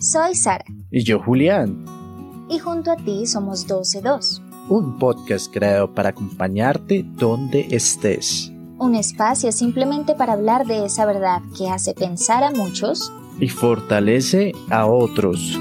Soy 0.00 0.34
Sara. 0.34 0.64
Y 0.90 1.04
yo 1.04 1.20
Julián. 1.20 1.84
Y 2.48 2.58
junto 2.58 2.90
a 2.90 2.96
ti 2.96 3.26
somos 3.26 3.68
12-2. 3.68 4.40
Un 4.70 4.98
podcast 4.98 5.52
creado 5.52 5.94
para 5.94 6.08
acompañarte 6.08 7.04
donde 7.16 7.66
estés. 7.70 8.50
Un 8.78 8.94
espacio 8.94 9.52
simplemente 9.52 10.14
para 10.14 10.32
hablar 10.32 10.66
de 10.66 10.86
esa 10.86 11.04
verdad 11.04 11.42
que 11.54 11.68
hace 11.68 11.92
pensar 11.92 12.42
a 12.44 12.50
muchos 12.50 13.12
y 13.40 13.50
fortalece 13.50 14.52
a 14.70 14.86
otros. 14.86 15.58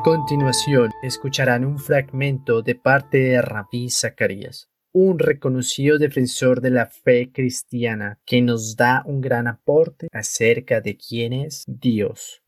A 0.00 0.02
continuación, 0.02 0.92
escucharán 1.02 1.62
un 1.62 1.78
fragmento 1.78 2.62
de 2.62 2.74
parte 2.74 3.18
de 3.18 3.42
Rabí 3.42 3.90
Zacarías, 3.90 4.70
un 4.94 5.18
reconocido 5.18 5.98
defensor 5.98 6.62
de 6.62 6.70
la 6.70 6.86
fe 6.86 7.30
cristiana 7.30 8.18
que 8.24 8.40
nos 8.40 8.76
da 8.76 9.02
un 9.04 9.20
gran 9.20 9.46
aporte 9.46 10.08
acerca 10.10 10.80
de 10.80 10.96
quién 10.96 11.34
es 11.34 11.64
Dios. 11.66 12.42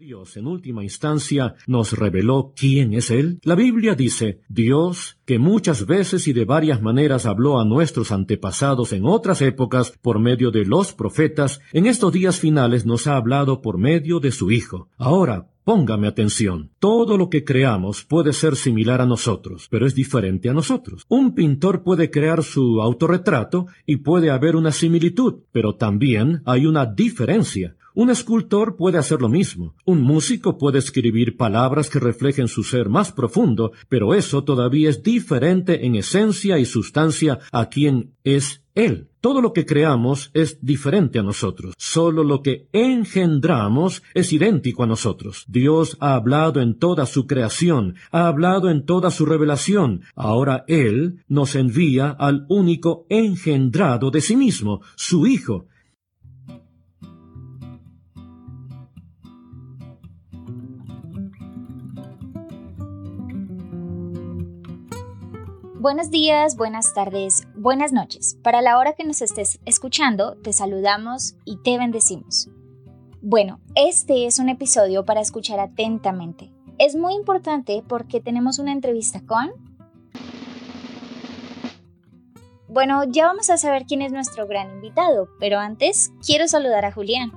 Dios 0.00 0.38
en 0.38 0.46
última 0.46 0.82
instancia 0.82 1.56
nos 1.66 1.92
reveló 1.92 2.54
quién 2.56 2.94
es 2.94 3.10
Él? 3.10 3.38
La 3.42 3.54
Biblia 3.54 3.94
dice, 3.94 4.40
Dios, 4.48 5.18
que 5.26 5.38
muchas 5.38 5.84
veces 5.84 6.26
y 6.26 6.32
de 6.32 6.46
varias 6.46 6.80
maneras 6.80 7.26
habló 7.26 7.60
a 7.60 7.66
nuestros 7.66 8.10
antepasados 8.10 8.94
en 8.94 9.04
otras 9.04 9.42
épocas 9.42 9.92
por 10.00 10.18
medio 10.18 10.50
de 10.50 10.64
los 10.64 10.94
profetas, 10.94 11.60
en 11.74 11.84
estos 11.84 12.14
días 12.14 12.40
finales 12.40 12.86
nos 12.86 13.06
ha 13.06 13.16
hablado 13.16 13.60
por 13.60 13.76
medio 13.76 14.20
de 14.20 14.32
su 14.32 14.50
Hijo. 14.50 14.88
Ahora, 14.96 15.48
Póngame 15.62 16.08
atención. 16.08 16.70
Todo 16.80 17.18
lo 17.18 17.28
que 17.28 17.44
creamos 17.44 18.02
puede 18.02 18.32
ser 18.32 18.56
similar 18.56 19.02
a 19.02 19.06
nosotros, 19.06 19.68
pero 19.70 19.86
es 19.86 19.94
diferente 19.94 20.48
a 20.48 20.54
nosotros. 20.54 21.04
Un 21.08 21.34
pintor 21.34 21.84
puede 21.84 22.10
crear 22.10 22.42
su 22.42 22.80
autorretrato 22.80 23.66
y 23.86 23.98
puede 23.98 24.30
haber 24.30 24.56
una 24.56 24.72
similitud, 24.72 25.42
pero 25.52 25.76
también 25.76 26.42
hay 26.46 26.66
una 26.66 26.86
diferencia. 26.86 27.76
Un 27.94 28.10
escultor 28.10 28.76
puede 28.76 28.98
hacer 28.98 29.20
lo 29.20 29.28
mismo. 29.28 29.74
Un 29.84 30.02
músico 30.02 30.58
puede 30.58 30.78
escribir 30.78 31.36
palabras 31.36 31.90
que 31.90 31.98
reflejen 31.98 32.46
su 32.46 32.62
ser 32.62 32.88
más 32.88 33.10
profundo, 33.10 33.72
pero 33.88 34.14
eso 34.14 34.44
todavía 34.44 34.88
es 34.90 35.02
diferente 35.02 35.84
en 35.84 35.96
esencia 35.96 36.58
y 36.58 36.64
sustancia 36.64 37.40
a 37.50 37.68
quien 37.68 38.14
es 38.22 38.62
él. 38.76 39.08
Todo 39.20 39.42
lo 39.42 39.52
que 39.52 39.66
creamos 39.66 40.30
es 40.32 40.64
diferente 40.64 41.18
a 41.18 41.22
nosotros. 41.22 41.74
Solo 41.76 42.22
lo 42.22 42.42
que 42.42 42.68
engendramos 42.72 44.02
es 44.14 44.32
idéntico 44.32 44.84
a 44.84 44.86
nosotros. 44.86 45.44
Dios 45.48 45.96
ha 46.00 46.14
hablado 46.14 46.60
en 46.60 46.78
toda 46.78 47.06
su 47.06 47.26
creación, 47.26 47.96
ha 48.12 48.28
hablado 48.28 48.70
en 48.70 48.86
toda 48.86 49.10
su 49.10 49.26
revelación. 49.26 50.02
Ahora 50.14 50.64
Él 50.68 51.24
nos 51.28 51.54
envía 51.56 52.10
al 52.10 52.46
único 52.48 53.04
engendrado 53.10 54.10
de 54.10 54.20
sí 54.20 54.36
mismo, 54.36 54.80
su 54.94 55.26
Hijo, 55.26 55.66
Buenos 65.80 66.10
días, 66.10 66.58
buenas 66.58 66.92
tardes, 66.92 67.48
buenas 67.54 67.90
noches. 67.90 68.36
Para 68.42 68.60
la 68.60 68.76
hora 68.76 68.92
que 68.92 69.04
nos 69.04 69.22
estés 69.22 69.60
escuchando, 69.64 70.36
te 70.36 70.52
saludamos 70.52 71.36
y 71.46 71.56
te 71.62 71.78
bendecimos. 71.78 72.50
Bueno, 73.22 73.60
este 73.74 74.26
es 74.26 74.38
un 74.38 74.50
episodio 74.50 75.06
para 75.06 75.22
escuchar 75.22 75.58
atentamente. 75.58 76.52
Es 76.76 76.96
muy 76.96 77.14
importante 77.14 77.82
porque 77.88 78.20
tenemos 78.20 78.58
una 78.58 78.72
entrevista 78.72 79.22
con... 79.24 79.52
Bueno, 82.68 83.04
ya 83.04 83.24
vamos 83.24 83.48
a 83.48 83.56
saber 83.56 83.86
quién 83.86 84.02
es 84.02 84.12
nuestro 84.12 84.46
gran 84.46 84.70
invitado, 84.74 85.30
pero 85.38 85.58
antes 85.58 86.12
quiero 86.26 86.46
saludar 86.46 86.84
a 86.84 86.92
Julián. 86.92 87.32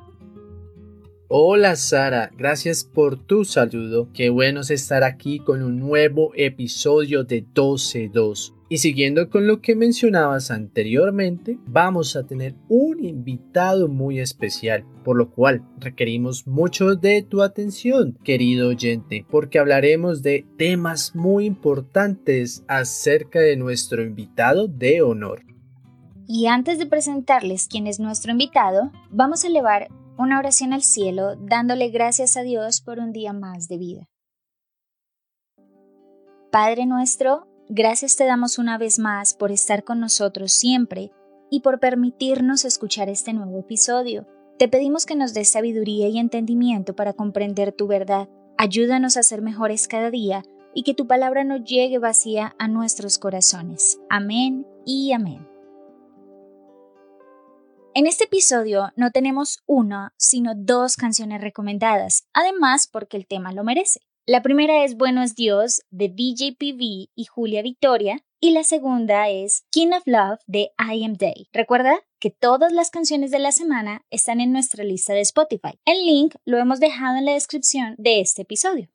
Hola 1.35 1.75
Sara, 1.75 2.29
gracias 2.38 2.83
por 2.83 3.17
tu 3.17 3.44
saludo. 3.44 4.07
Qué 4.13 4.29
bueno 4.29 4.61
estar 4.61 5.03
aquí 5.03 5.39
con 5.39 5.63
un 5.63 5.79
nuevo 5.79 6.31
episodio 6.35 7.23
de 7.23 7.44
12.2. 7.44 8.53
Y 8.69 8.77
siguiendo 8.77 9.31
con 9.31 9.47
lo 9.47 9.59
que 9.59 9.75
mencionabas 9.75 10.51
anteriormente, 10.51 11.57
vamos 11.66 12.16
a 12.16 12.27
tener 12.27 12.53
un 12.69 13.03
invitado 13.03 13.88
muy 13.88 14.19
especial, 14.19 14.85
por 15.03 15.17
lo 15.17 15.31
cual 15.31 15.63
requerimos 15.79 16.45
mucho 16.45 16.95
de 16.95 17.23
tu 17.23 17.41
atención, 17.41 18.16
querido 18.23 18.69
oyente, 18.69 19.25
porque 19.27 19.57
hablaremos 19.57 20.22
de 20.22 20.45
temas 20.59 21.16
muy 21.16 21.45
importantes 21.45 22.63
acerca 22.67 23.39
de 23.39 23.55
nuestro 23.55 24.03
invitado 24.03 24.67
de 24.67 25.01
honor. 25.01 25.41
Y 26.27 26.45
antes 26.45 26.77
de 26.77 26.85
presentarles 26.85 27.67
quién 27.67 27.88
es 27.88 27.99
nuestro 27.99 28.31
invitado, 28.31 28.91
vamos 29.09 29.43
a 29.43 29.47
elevar 29.47 29.88
una 30.18 30.40
oración 30.40 30.74
al 30.74 30.84
cielo 30.84 31.35
dándole 31.35 31.90
gracias 31.90 32.38
a 32.38 32.41
Dios 32.41 32.81
por 32.81 33.00
un 33.00 33.12
día 33.12 33.34
más 33.34 33.68
de 33.68 33.78
vida. 33.78 34.09
Padre 36.51 36.85
nuestro, 36.85 37.47
gracias 37.68 38.16
te 38.16 38.25
damos 38.25 38.59
una 38.59 38.78
vez 38.78 39.00
más 39.00 39.34
por 39.34 39.52
estar 39.52 39.84
con 39.84 40.00
nosotros 40.00 40.53
siempre 40.53 41.12
y 41.50 41.62
por 41.62 41.79
permitirnos 41.79 42.66
escuchar 42.66 43.09
este 43.09 43.34
nuevo 43.34 43.59
episodio. 43.59 44.28
Te 44.57 44.68
pedimos 44.68 45.06
que 45.06 45.16
nos 45.16 45.34
des 45.34 45.50
sabiduría 45.50 46.07
y 46.07 46.19
entendimiento 46.19 46.96
para 46.96 47.13
comprender 47.13 47.72
tu 47.72 47.88
verdad. 47.88 48.29
Ayúdanos 48.57 49.18
a 49.18 49.23
ser 49.23 49.41
mejores 49.41 49.88
cada 49.88 50.12
día 50.12 50.44
y 50.75 50.84
que 50.84 50.94
tu 50.94 51.07
palabra 51.07 51.44
no 51.44 51.57
llegue 51.57 51.97
vacía 51.97 52.56
a 52.59 52.68
nuestros 52.68 53.18
corazones. 53.18 54.00
Amén 54.09 54.68
y 54.85 55.12
amén. 55.12 55.53
En 57.95 58.07
este 58.07 58.23
episodio 58.23 58.91
no 58.95 59.11
tenemos 59.11 59.61
una, 59.67 60.15
sino 60.17 60.53
dos 60.55 60.95
canciones 60.95 61.41
recomendadas, 61.41 62.23
además 62.33 62.87
porque 62.91 63.17
el 63.17 63.27
tema 63.27 63.53
lo 63.53 63.63
merece. 63.63 63.99
La 64.25 64.41
primera 64.41 64.83
es 64.83 64.97
Bueno 64.97 65.21
es 65.21 65.35
Dios 65.35 65.83
de 65.91 66.09
DJPV 66.09 67.11
y 67.13 67.25
Julia 67.25 67.61
Victoria 67.61 68.23
y 68.39 68.49
la 68.49 68.63
segunda 68.63 69.29
es 69.29 69.67
King 69.69 69.89
of 69.95 70.01
Love 70.07 70.39
de 70.47 70.71
I 70.79 71.03
Am 71.03 71.13
Day. 71.13 71.49
Recuerda 71.53 71.99
que 72.19 72.31
todas 72.31 72.71
las 72.71 72.89
canciones 72.89 73.29
de 73.29 73.37
la 73.37 73.51
semana 73.51 74.03
están 74.09 74.41
en 74.41 74.51
nuestra 74.51 74.83
lista 74.83 75.13
de 75.13 75.21
Spotify. 75.21 75.77
El 75.85 76.03
link 76.03 76.33
lo 76.45 76.57
hemos 76.57 76.79
dejado 76.79 77.17
en 77.17 77.25
la 77.25 77.33
descripción 77.33 77.93
de 77.99 78.21
este 78.21 78.41
episodio. 78.41 78.89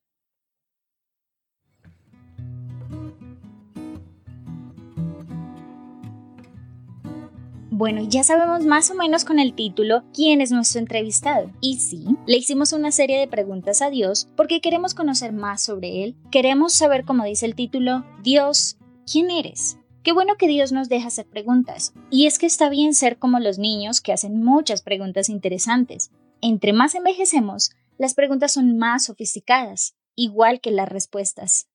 Bueno, 7.79 8.03
ya 8.03 8.25
sabemos 8.25 8.67
más 8.67 8.91
o 8.91 8.95
menos 8.97 9.25
con 9.25 9.39
el 9.39 9.55
título 9.55 10.03
quién 10.13 10.41
es 10.41 10.51
nuestro 10.51 10.81
entrevistado. 10.81 11.53
Y 11.61 11.77
sí, 11.77 12.07
le 12.27 12.37
hicimos 12.37 12.73
una 12.73 12.91
serie 12.91 13.21
de 13.21 13.29
preguntas 13.29 13.83
a 13.83 13.89
Dios 13.89 14.29
porque 14.37 14.61
queremos 14.61 14.95
conocer 14.95 15.33
más 15.33 15.63
sobre 15.63 16.03
Él. 16.03 16.17
Queremos 16.33 16.73
saber, 16.73 17.05
como 17.05 17.23
dice 17.23 17.47
el 17.47 17.55
título, 17.55 18.05
Dios, 18.25 18.79
¿quién 19.07 19.31
eres? 19.31 19.79
Qué 20.03 20.11
bueno 20.11 20.35
que 20.37 20.49
Dios 20.49 20.73
nos 20.73 20.89
deja 20.89 21.07
hacer 21.07 21.29
preguntas. 21.29 21.95
Y 22.11 22.27
es 22.27 22.41
que 22.41 22.47
está 22.47 22.69
bien 22.69 22.95
ser 22.95 23.17
como 23.17 23.39
los 23.39 23.61
niños 23.61 24.01
que 24.01 24.13
hacen 24.13 24.43
muchas 24.43 24.83
preguntas 24.83 25.29
interesantes. 25.29 26.11
Entre 26.41 26.73
más 26.73 26.97
envejecemos, 26.97 27.71
las 27.97 28.15
preguntas 28.15 28.51
son 28.55 28.77
más 28.77 29.05
sofisticadas, 29.05 29.95
igual 30.17 30.61
que 30.61 30.73
las 30.73 30.89
respuestas. 30.89 31.69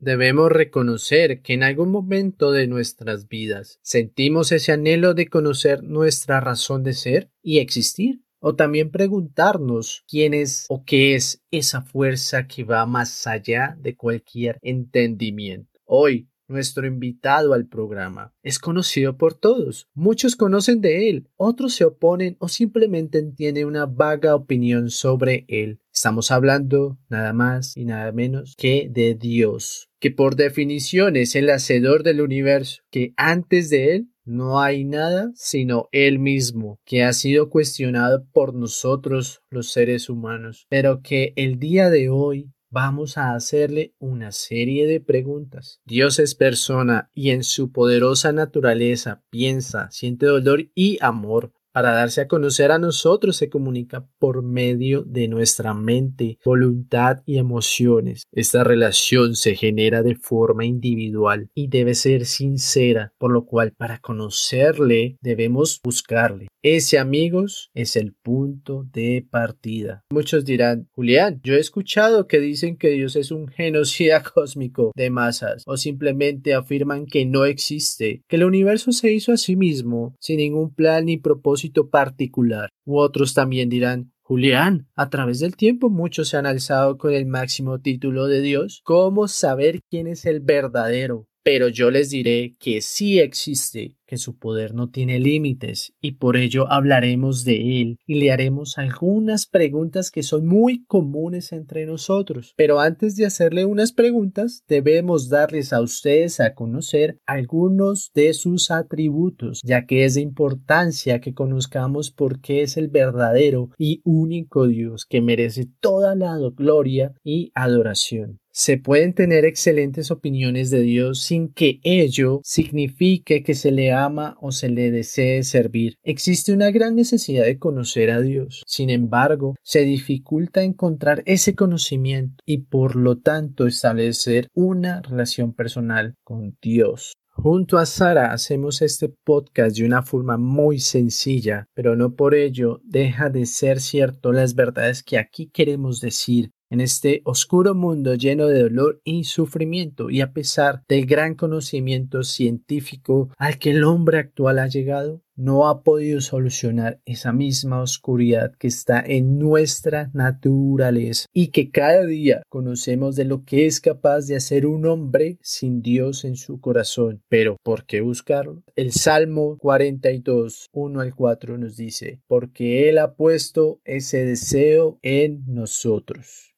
Debemos 0.00 0.50
reconocer 0.50 1.42
que 1.42 1.52
en 1.52 1.62
algún 1.62 1.90
momento 1.90 2.52
de 2.52 2.66
nuestras 2.66 3.28
vidas 3.28 3.78
sentimos 3.82 4.50
ese 4.50 4.72
anhelo 4.72 5.12
de 5.12 5.28
conocer 5.28 5.82
nuestra 5.82 6.40
razón 6.40 6.82
de 6.82 6.94
ser 6.94 7.30
y 7.42 7.58
existir. 7.58 8.22
O 8.42 8.56
también 8.56 8.90
preguntarnos 8.90 10.02
quién 10.08 10.32
es 10.32 10.64
o 10.70 10.82
qué 10.86 11.14
es 11.14 11.42
esa 11.50 11.82
fuerza 11.82 12.46
que 12.46 12.64
va 12.64 12.86
más 12.86 13.26
allá 13.26 13.76
de 13.78 13.94
cualquier 13.94 14.58
entendimiento. 14.62 15.78
Hoy 15.84 16.30
nuestro 16.50 16.86
invitado 16.86 17.54
al 17.54 17.66
programa. 17.66 18.34
Es 18.42 18.58
conocido 18.58 19.16
por 19.16 19.34
todos. 19.34 19.88
Muchos 19.94 20.36
conocen 20.36 20.80
de 20.80 21.08
él, 21.08 21.28
otros 21.36 21.74
se 21.74 21.84
oponen 21.84 22.36
o 22.40 22.48
simplemente 22.48 23.22
tienen 23.34 23.66
una 23.66 23.86
vaga 23.86 24.34
opinión 24.34 24.90
sobre 24.90 25.44
él. 25.48 25.80
Estamos 25.92 26.30
hablando 26.30 26.98
nada 27.08 27.32
más 27.32 27.76
y 27.76 27.84
nada 27.84 28.12
menos 28.12 28.54
que 28.56 28.88
de 28.90 29.14
Dios, 29.14 29.88
que 29.98 30.10
por 30.10 30.36
definición 30.36 31.16
es 31.16 31.34
el 31.34 31.50
hacedor 31.50 32.02
del 32.02 32.20
universo, 32.20 32.82
que 32.90 33.14
antes 33.16 33.70
de 33.70 33.94
él 33.94 34.10
no 34.24 34.60
hay 34.60 34.84
nada 34.84 35.32
sino 35.34 35.88
Él 35.90 36.20
mismo, 36.20 36.78
que 36.84 37.02
ha 37.02 37.12
sido 37.12 37.50
cuestionado 37.50 38.26
por 38.32 38.54
nosotros 38.54 39.42
los 39.50 39.72
seres 39.72 40.08
humanos, 40.08 40.66
pero 40.68 41.02
que 41.02 41.32
el 41.34 41.58
día 41.58 41.90
de 41.90 42.10
hoy 42.10 42.52
vamos 42.70 43.18
a 43.18 43.34
hacerle 43.34 43.94
una 43.98 44.32
serie 44.32 44.86
de 44.86 45.00
preguntas. 45.00 45.80
Dios 45.84 46.18
es 46.18 46.34
persona 46.34 47.10
y 47.12 47.30
en 47.30 47.44
su 47.44 47.72
poderosa 47.72 48.32
naturaleza 48.32 49.22
piensa, 49.30 49.90
siente 49.90 50.26
dolor 50.26 50.70
y 50.74 50.98
amor 51.00 51.52
para 51.72 51.92
darse 51.92 52.22
a 52.22 52.28
conocer 52.28 52.72
a 52.72 52.78
nosotros 52.78 53.36
se 53.36 53.48
comunica 53.48 54.06
por 54.18 54.42
medio 54.42 55.02
de 55.02 55.28
nuestra 55.28 55.74
mente, 55.74 56.38
voluntad 56.44 57.22
y 57.26 57.38
emociones. 57.38 58.24
Esta 58.32 58.64
relación 58.64 59.36
se 59.36 59.54
genera 59.54 60.02
de 60.02 60.16
forma 60.16 60.64
individual 60.64 61.48
y 61.54 61.68
debe 61.68 61.94
ser 61.94 62.26
sincera, 62.26 63.12
por 63.18 63.32
lo 63.32 63.46
cual 63.46 63.72
para 63.76 63.98
conocerle 63.98 65.16
debemos 65.20 65.80
buscarle. 65.82 66.48
Ese, 66.62 66.98
amigos, 66.98 67.70
es 67.74 67.96
el 67.96 68.14
punto 68.14 68.86
de 68.92 69.26
partida. 69.30 70.04
Muchos 70.10 70.44
dirán, 70.44 70.88
Julián, 70.92 71.40
yo 71.42 71.54
he 71.54 71.60
escuchado 71.60 72.26
que 72.26 72.38
dicen 72.38 72.76
que 72.76 72.90
Dios 72.90 73.16
es 73.16 73.30
un 73.30 73.48
genocida 73.48 74.22
cósmico 74.34 74.92
de 74.94 75.10
masas, 75.10 75.62
o 75.66 75.76
simplemente 75.76 76.52
afirman 76.52 77.06
que 77.06 77.24
no 77.24 77.44
existe, 77.44 78.22
que 78.28 78.36
el 78.36 78.44
universo 78.44 78.92
se 78.92 79.12
hizo 79.12 79.32
a 79.32 79.36
sí 79.36 79.56
mismo, 79.56 80.14
sin 80.20 80.38
ningún 80.38 80.74
plan 80.74 81.06
ni 81.06 81.16
propósito 81.16 81.59
particular. 81.90 82.70
U 82.84 82.98
otros 82.98 83.34
también 83.34 83.68
dirán, 83.68 84.12
Julián, 84.22 84.88
a 84.94 85.10
través 85.10 85.40
del 85.40 85.56
tiempo 85.56 85.90
muchos 85.90 86.28
se 86.28 86.36
han 86.36 86.46
alzado 86.46 86.98
con 86.98 87.12
el 87.12 87.26
máximo 87.26 87.80
título 87.80 88.26
de 88.26 88.40
Dios. 88.40 88.80
¿Cómo 88.84 89.26
saber 89.26 89.80
quién 89.90 90.06
es 90.06 90.24
el 90.24 90.40
verdadero? 90.40 91.26
Pero 91.42 91.68
yo 91.68 91.90
les 91.90 92.10
diré 92.10 92.54
que 92.58 92.80
sí 92.80 93.18
existe, 93.18 93.96
que 94.10 94.16
su 94.16 94.36
poder 94.36 94.74
no 94.74 94.90
tiene 94.90 95.20
límites, 95.20 95.92
y 96.00 96.16
por 96.16 96.36
ello 96.36 96.66
hablaremos 96.68 97.44
de 97.44 97.80
él 97.80 97.98
y 98.08 98.16
le 98.16 98.32
haremos 98.32 98.76
algunas 98.76 99.46
preguntas 99.46 100.10
que 100.10 100.24
son 100.24 100.48
muy 100.48 100.84
comunes 100.86 101.52
entre 101.52 101.86
nosotros. 101.86 102.52
Pero 102.56 102.80
antes 102.80 103.14
de 103.14 103.24
hacerle 103.24 103.64
unas 103.66 103.92
preguntas, 103.92 104.64
debemos 104.66 105.28
darles 105.28 105.72
a 105.72 105.80
ustedes 105.80 106.40
a 106.40 106.54
conocer 106.54 107.18
algunos 107.24 108.10
de 108.12 108.34
sus 108.34 108.72
atributos, 108.72 109.60
ya 109.62 109.86
que 109.86 110.04
es 110.04 110.14
de 110.14 110.22
importancia 110.22 111.20
que 111.20 111.32
conozcamos 111.32 112.10
por 112.10 112.40
qué 112.40 112.62
es 112.62 112.76
el 112.76 112.88
verdadero 112.88 113.70
y 113.78 114.00
único 114.04 114.66
Dios 114.66 115.06
que 115.08 115.20
merece 115.20 115.68
toda 115.78 116.16
la 116.16 116.36
gloria 116.56 117.14
y 117.22 117.52
adoración. 117.54 118.40
Se 118.52 118.78
pueden 118.78 119.14
tener 119.14 119.44
excelentes 119.44 120.10
opiniones 120.10 120.70
de 120.70 120.80
Dios 120.80 121.20
sin 121.20 121.52
que 121.52 121.78
ello 121.84 122.40
signifique 122.42 123.44
que 123.44 123.54
se 123.54 123.70
le 123.70 123.92
ama 124.04 124.36
o 124.40 124.52
se 124.52 124.68
le 124.68 124.90
desee 124.90 125.42
servir. 125.42 125.96
Existe 126.02 126.52
una 126.52 126.70
gran 126.70 126.94
necesidad 126.94 127.44
de 127.44 127.58
conocer 127.58 128.10
a 128.10 128.20
Dios. 128.20 128.62
Sin 128.66 128.90
embargo, 128.90 129.54
se 129.62 129.80
dificulta 129.80 130.62
encontrar 130.62 131.22
ese 131.26 131.54
conocimiento 131.54 132.42
y 132.46 132.58
por 132.58 132.96
lo 132.96 133.18
tanto 133.18 133.66
establecer 133.66 134.48
una 134.54 135.00
relación 135.02 135.52
personal 135.52 136.14
con 136.24 136.56
Dios. 136.60 137.14
Junto 137.32 137.78
a 137.78 137.86
Sara 137.86 138.32
hacemos 138.32 138.82
este 138.82 139.08
podcast 139.08 139.76
de 139.76 139.86
una 139.86 140.02
forma 140.02 140.36
muy 140.36 140.78
sencilla, 140.78 141.68
pero 141.74 141.96
no 141.96 142.14
por 142.14 142.34
ello 142.34 142.80
deja 142.84 143.30
de 143.30 143.46
ser 143.46 143.80
cierto 143.80 144.32
las 144.32 144.54
verdades 144.54 145.02
que 145.02 145.16
aquí 145.16 145.48
queremos 145.48 146.00
decir 146.00 146.50
en 146.70 146.80
este 146.80 147.20
oscuro 147.24 147.74
mundo 147.74 148.14
lleno 148.14 148.46
de 148.46 148.62
dolor 148.62 149.00
y 149.04 149.24
sufrimiento 149.24 150.08
y 150.08 150.20
a 150.20 150.32
pesar 150.32 150.82
del 150.88 151.04
gran 151.04 151.34
conocimiento 151.34 152.22
científico 152.22 153.28
al 153.36 153.58
que 153.58 153.70
el 153.70 153.84
hombre 153.84 154.18
actual 154.18 154.60
ha 154.60 154.68
llegado, 154.68 155.22
no 155.40 155.68
ha 155.68 155.82
podido 155.82 156.20
solucionar 156.20 157.00
esa 157.06 157.32
misma 157.32 157.80
oscuridad 157.80 158.52
que 158.58 158.68
está 158.68 159.00
en 159.00 159.38
nuestra 159.38 160.10
naturaleza 160.12 161.26
y 161.32 161.48
que 161.48 161.70
cada 161.70 162.04
día 162.04 162.42
conocemos 162.50 163.16
de 163.16 163.24
lo 163.24 163.44
que 163.44 163.64
es 163.64 163.80
capaz 163.80 164.26
de 164.26 164.36
hacer 164.36 164.66
un 164.66 164.84
hombre 164.84 165.38
sin 165.40 165.80
Dios 165.80 166.26
en 166.26 166.36
su 166.36 166.60
corazón. 166.60 167.22
Pero, 167.28 167.56
¿por 167.62 167.86
qué 167.86 168.02
buscarlo? 168.02 168.62
El 168.76 168.92
Salmo 168.92 169.56
42, 169.58 170.68
1 170.72 171.00
al 171.00 171.14
4 171.14 171.56
nos 171.56 171.76
dice, 171.76 172.20
porque 172.26 172.90
Él 172.90 172.98
ha 172.98 173.14
puesto 173.14 173.80
ese 173.84 174.26
deseo 174.26 174.98
en 175.00 175.42
nosotros. 175.46 176.49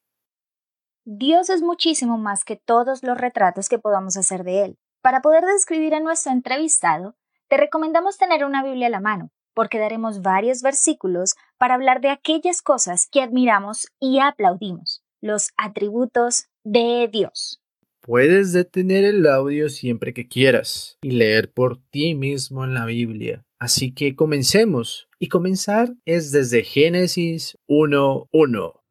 Dios 1.05 1.49
es 1.49 1.61
muchísimo 1.61 2.17
más 2.17 2.45
que 2.45 2.55
todos 2.55 3.03
los 3.03 3.17
retratos 3.17 3.67
que 3.67 3.77
podamos 3.77 4.15
hacer 4.15 4.45
de 4.45 4.63
Él. 4.63 4.77
Para 5.01 5.21
poder 5.21 5.43
describir 5.43 5.93
a 5.95 5.99
nuestro 5.99 6.31
entrevistado, 6.31 7.17
te 7.49 7.57
recomendamos 7.57 8.17
tener 8.17 8.45
una 8.45 8.63
Biblia 8.63 8.87
a 8.87 8.91
la 8.91 9.01
mano, 9.01 9.29
porque 9.53 9.79
daremos 9.79 10.21
varios 10.21 10.61
versículos 10.61 11.35
para 11.57 11.73
hablar 11.73 11.99
de 11.99 12.09
aquellas 12.09 12.61
cosas 12.61 13.09
que 13.11 13.21
admiramos 13.21 13.87
y 13.99 14.19
aplaudimos, 14.19 15.03
los 15.21 15.49
atributos 15.57 16.47
de 16.63 17.09
Dios. 17.11 17.61
Puedes 17.99 18.53
detener 18.53 19.03
el 19.03 19.27
audio 19.27 19.67
siempre 19.67 20.13
que 20.13 20.29
quieras 20.29 20.97
y 21.01 21.11
leer 21.11 21.51
por 21.51 21.81
ti 21.89 22.15
mismo 22.15 22.63
en 22.63 22.73
la 22.73 22.85
Biblia. 22.85 23.45
Así 23.59 23.93
que 23.93 24.15
comencemos. 24.15 25.09
Y 25.19 25.27
comenzar 25.27 25.93
es 26.05 26.31
desde 26.31 26.63
Génesis 26.63 27.57
1.1 27.67 28.83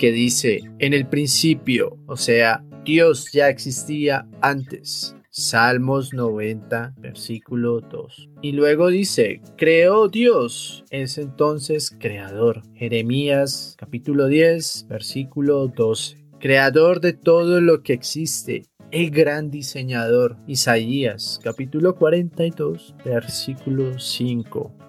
que 0.00 0.12
dice, 0.12 0.62
en 0.78 0.94
el 0.94 1.06
principio, 1.06 1.98
o 2.06 2.16
sea, 2.16 2.64
Dios 2.86 3.32
ya 3.32 3.50
existía 3.50 4.26
antes. 4.40 5.14
Salmos 5.28 6.14
90, 6.14 6.94
versículo 6.96 7.82
2. 7.82 8.30
Y 8.40 8.52
luego 8.52 8.88
dice, 8.88 9.42
creó 9.58 10.08
Dios, 10.08 10.84
es 10.88 11.18
entonces 11.18 11.94
creador. 12.00 12.62
Jeremías 12.74 13.76
capítulo 13.78 14.28
10, 14.28 14.86
versículo 14.88 15.68
12. 15.68 16.16
Creador 16.38 17.02
de 17.02 17.12
todo 17.12 17.60
lo 17.60 17.82
que 17.82 17.92
existe, 17.92 18.62
el 18.92 19.10
gran 19.10 19.50
diseñador. 19.50 20.38
Isaías 20.46 21.38
capítulo 21.44 21.96
42, 21.96 22.94
versículo 23.04 23.98
5. 23.98 24.79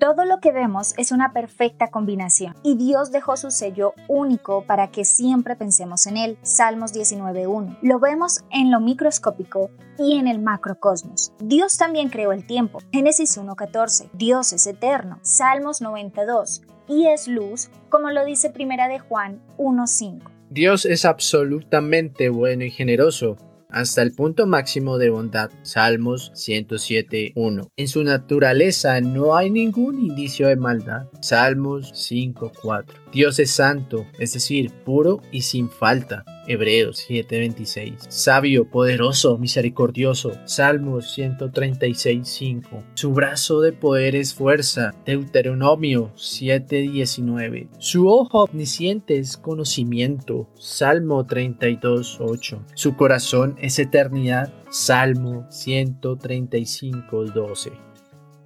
Todo 0.00 0.24
lo 0.24 0.40
que 0.40 0.50
vemos 0.50 0.94
es 0.96 1.12
una 1.12 1.34
perfecta 1.34 1.90
combinación 1.90 2.54
y 2.62 2.74
Dios 2.76 3.12
dejó 3.12 3.36
su 3.36 3.50
sello 3.50 3.92
único 4.08 4.64
para 4.64 4.90
que 4.90 5.04
siempre 5.04 5.56
pensemos 5.56 6.06
en 6.06 6.16
él. 6.16 6.38
Salmos 6.40 6.94
19.1. 6.94 7.76
Lo 7.82 8.00
vemos 8.00 8.40
en 8.50 8.70
lo 8.70 8.80
microscópico 8.80 9.70
y 9.98 10.16
en 10.16 10.26
el 10.26 10.40
macrocosmos. 10.40 11.34
Dios 11.38 11.76
también 11.76 12.08
creó 12.08 12.32
el 12.32 12.46
tiempo. 12.46 12.78
Génesis 12.90 13.36
1.14. 13.36 14.08
Dios 14.14 14.54
es 14.54 14.66
eterno. 14.66 15.18
Salmos 15.20 15.82
92. 15.82 16.62
Y 16.88 17.08
es 17.08 17.28
luz, 17.28 17.68
como 17.90 18.10
lo 18.10 18.24
dice 18.24 18.48
Primera 18.48 18.88
de 18.88 19.00
Juan 19.00 19.42
1.5. 19.58 20.22
Dios 20.48 20.86
es 20.86 21.04
absolutamente 21.04 22.30
bueno 22.30 22.64
y 22.64 22.70
generoso 22.70 23.36
hasta 23.72 24.02
el 24.02 24.12
punto 24.12 24.46
máximo 24.46 24.98
de 24.98 25.10
bondad. 25.10 25.50
Salmos 25.62 26.32
107.1. 26.34 27.70
En 27.76 27.88
su 27.88 28.04
naturaleza 28.04 29.00
no 29.00 29.36
hay 29.36 29.50
ningún 29.50 29.98
indicio 29.98 30.48
de 30.48 30.56
maldad. 30.56 31.08
Salmos 31.20 31.92
5.4. 31.92 32.84
Dios 33.12 33.38
es 33.38 33.50
santo, 33.50 34.06
es 34.18 34.32
decir, 34.32 34.70
puro 34.84 35.22
y 35.32 35.42
sin 35.42 35.68
falta. 35.68 36.24
Hebreos 36.50 37.06
7:26. 37.08 38.06
Sabio, 38.08 38.68
poderoso, 38.68 39.38
misericordioso. 39.38 40.32
Salmos 40.46 41.16
136:5. 41.16 42.82
Su 42.94 43.12
brazo 43.12 43.60
de 43.60 43.72
poder 43.72 44.16
es 44.16 44.34
fuerza. 44.34 44.92
Deuteronomio 45.06 46.10
7:19. 46.16 47.68
Su 47.78 48.08
ojo 48.08 48.42
omnisciente 48.44 49.18
es 49.18 49.36
conocimiento. 49.36 50.48
Salmo 50.58 51.24
32:8. 51.24 52.64
Su 52.74 52.96
corazón 52.96 53.54
es 53.60 53.78
eternidad. 53.78 54.52
Salmo 54.70 55.46
135:12. 55.50 57.89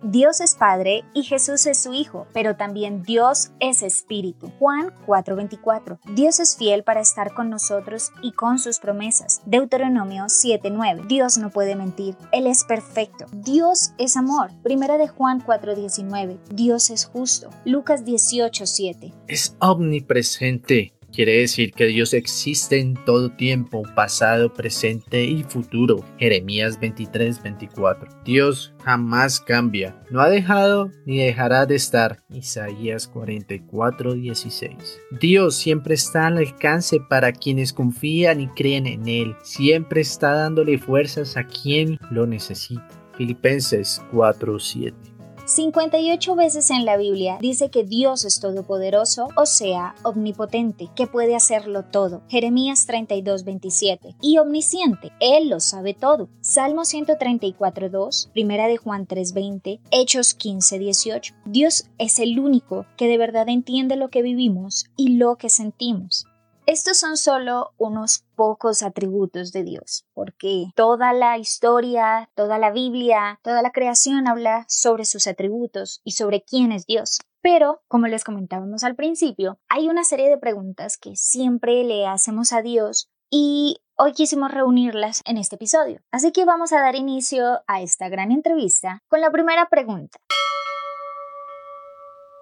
Dios 0.07 0.43
es 0.43 0.55
Padre 0.55 1.03
y 1.15 1.23
Jesús 1.23 1.65
es 1.65 1.79
su 1.79 1.95
Hijo, 1.95 2.27
pero 2.35 2.57
también 2.57 3.03
Dios 3.03 3.53
es 3.59 3.83
Espíritu. 3.83 4.53
Juan 4.59 4.93
4:24. 5.07 5.99
Dios 6.15 6.41
es 6.41 6.59
fiel 6.59 6.85
para 6.85 7.01
estar 7.01 7.33
con 7.33 7.49
nosotros 7.49 8.13
y 8.21 8.33
con 8.33 8.59
sus 8.59 8.81
promesas. 8.81 9.41
Deuteronomio 9.47 10.25
7:9. 10.29 11.07
Dios 11.09 11.39
no 11.39 11.49
puede 11.49 11.75
mentir, 11.75 12.19
Él 12.33 12.47
es 12.47 12.65
perfecto. 12.65 13.25
Dios 13.33 13.95
es 13.97 14.19
amor. 14.19 14.51
Primera 14.63 14.99
de 14.99 15.09
Juan 15.09 15.41
4:19. 15.41 16.39
Dios 16.51 16.91
es 16.91 17.07
justo. 17.07 17.49
Lucas 17.65 18.05
18:7. 18.05 19.15
Es 19.27 19.57
omnipresente. 19.59 20.94
Quiere 21.15 21.39
decir 21.39 21.71
que 21.71 21.87
Dios 21.87 22.13
existe 22.13 22.81
en 22.81 22.95
todo 22.95 23.31
tiempo, 23.31 23.85
pasado, 23.95 24.53
presente 24.53 25.23
y 25.25 25.45
futuro. 25.45 26.05
Jeremías 26.19 26.81
23, 26.81 27.41
24. 27.41 28.09
Dios 28.25 28.75
jamás 28.83 29.39
cambia. 29.39 29.97
No 30.11 30.21
ha 30.21 30.29
dejado 30.29 30.91
ni 31.07 31.19
dejará 31.19 31.67
de 31.67 31.77
estar. 31.77 32.19
Isaías 32.31 33.07
44, 33.07 34.15
16. 34.15 34.75
Dios 35.21 35.55
siempre 35.55 35.95
está 35.95 36.27
al 36.27 36.39
alcance 36.39 36.99
para 37.09 37.31
quienes 37.31 37.73
confían 37.73 38.41
y 38.41 38.49
creen 38.49 38.89
en 38.89 39.07
Él. 39.07 39.37
Siempre 39.45 40.01
está 40.01 40.33
dándole 40.33 40.79
fuerzas 40.79 41.37
a 41.37 41.47
quien 41.47 41.97
lo 42.11 42.27
necesita. 42.27 42.89
Filipenses 43.17 44.03
4, 44.11 44.59
7. 44.59 45.14
58 45.47 46.35
veces 46.37 46.71
en 46.71 46.87
la 46.87 46.97
Biblia 46.97 47.37
dice 47.39 47.69
que 47.69 47.85
Dios 47.85 48.25
es 48.25 48.41
todopoderoso, 48.41 49.29
o 49.37 49.45
sea, 49.45 49.95
omnipotente, 50.03 50.89
que 50.97 51.07
puede 51.07 51.37
hacerlo 51.37 51.85
todo. 51.85 52.23
Jeremías 52.29 52.87
32, 52.87 53.45
27. 53.45 54.17
Y 54.23 54.39
omnisciente, 54.39 55.13
Él 55.21 55.51
lo 55.51 55.61
sabe 55.61 55.93
todo. 55.93 56.31
Salmo 56.41 56.87
134, 56.87 57.91
2, 57.91 58.31
Primera 58.33 58.69
de 58.69 58.79
Juan 58.79 59.07
3, 59.07 59.35
20, 59.35 59.81
Hechos 59.91 60.33
15, 60.35 60.79
18. 60.79 61.35
Dios 61.45 61.89
es 61.99 62.19
el 62.19 62.41
único 62.41 62.87
que 62.97 63.07
de 63.07 63.19
verdad 63.19 63.49
entiende 63.51 63.97
lo 63.97 64.09
que 64.09 64.23
vivimos 64.23 64.87
y 64.97 65.17
lo 65.17 65.37
que 65.37 65.51
sentimos. 65.51 66.27
Estos 66.67 66.97
son 66.97 67.19
solo 67.19 67.75
unos 67.77 68.25
pocos 68.37 68.83
atributos 68.83 69.53
de 69.53 69.65
Dios, 69.65 70.07
porque 70.15 70.69
toda 70.75 71.13
la 71.13 71.37
historia, 71.37 72.31
toda 72.35 72.59
la 72.59 72.71
Biblia, 72.71 73.39
toda 73.43 73.61
la 73.61 73.71
creación 73.71 74.27
habla 74.27 74.65
sobre 74.67 75.05
sus 75.05 75.27
atributos 75.27 76.01
y 76.05 76.13
sobre 76.13 76.43
quién 76.43 76.73
es 76.73 76.87
Dios. 76.87 77.21
Pero, 77.43 77.83
como 77.87 78.07
les 78.07 78.25
comentábamos 78.25 78.83
al 78.83 78.97
principio, 78.97 79.59
hay 79.69 79.91
una 79.91 80.05
serie 80.05 80.31
de 80.31 80.39
preguntas 80.39 80.97
que 80.97 81.17
siempre 81.17 81.85
le 81.85 82.07
hacemos 82.07 82.55
a 82.55 82.63
Dios 82.63 83.11
y 83.31 83.77
hoy 83.99 84.15
quisimos 84.15 84.51
reunirlas 84.51 85.21
en 85.27 85.37
este 85.37 85.57
episodio. 85.57 86.01
Así 86.11 86.33
que 86.33 86.47
vamos 86.47 86.73
a 86.73 86.81
dar 86.81 86.97
inicio 86.97 87.61
a 87.67 87.83
esta 87.83 88.09
gran 88.09 88.33
entrevista 88.33 89.01
con 89.09 89.21
la 89.21 89.31
primera 89.31 89.69
pregunta. 89.69 90.19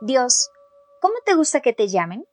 Dios, 0.01 0.49
¿cómo 1.01 1.15
te 1.27 1.35
gusta 1.35 1.61
que 1.61 1.73
te 1.73 1.89
llamen? 1.89 2.25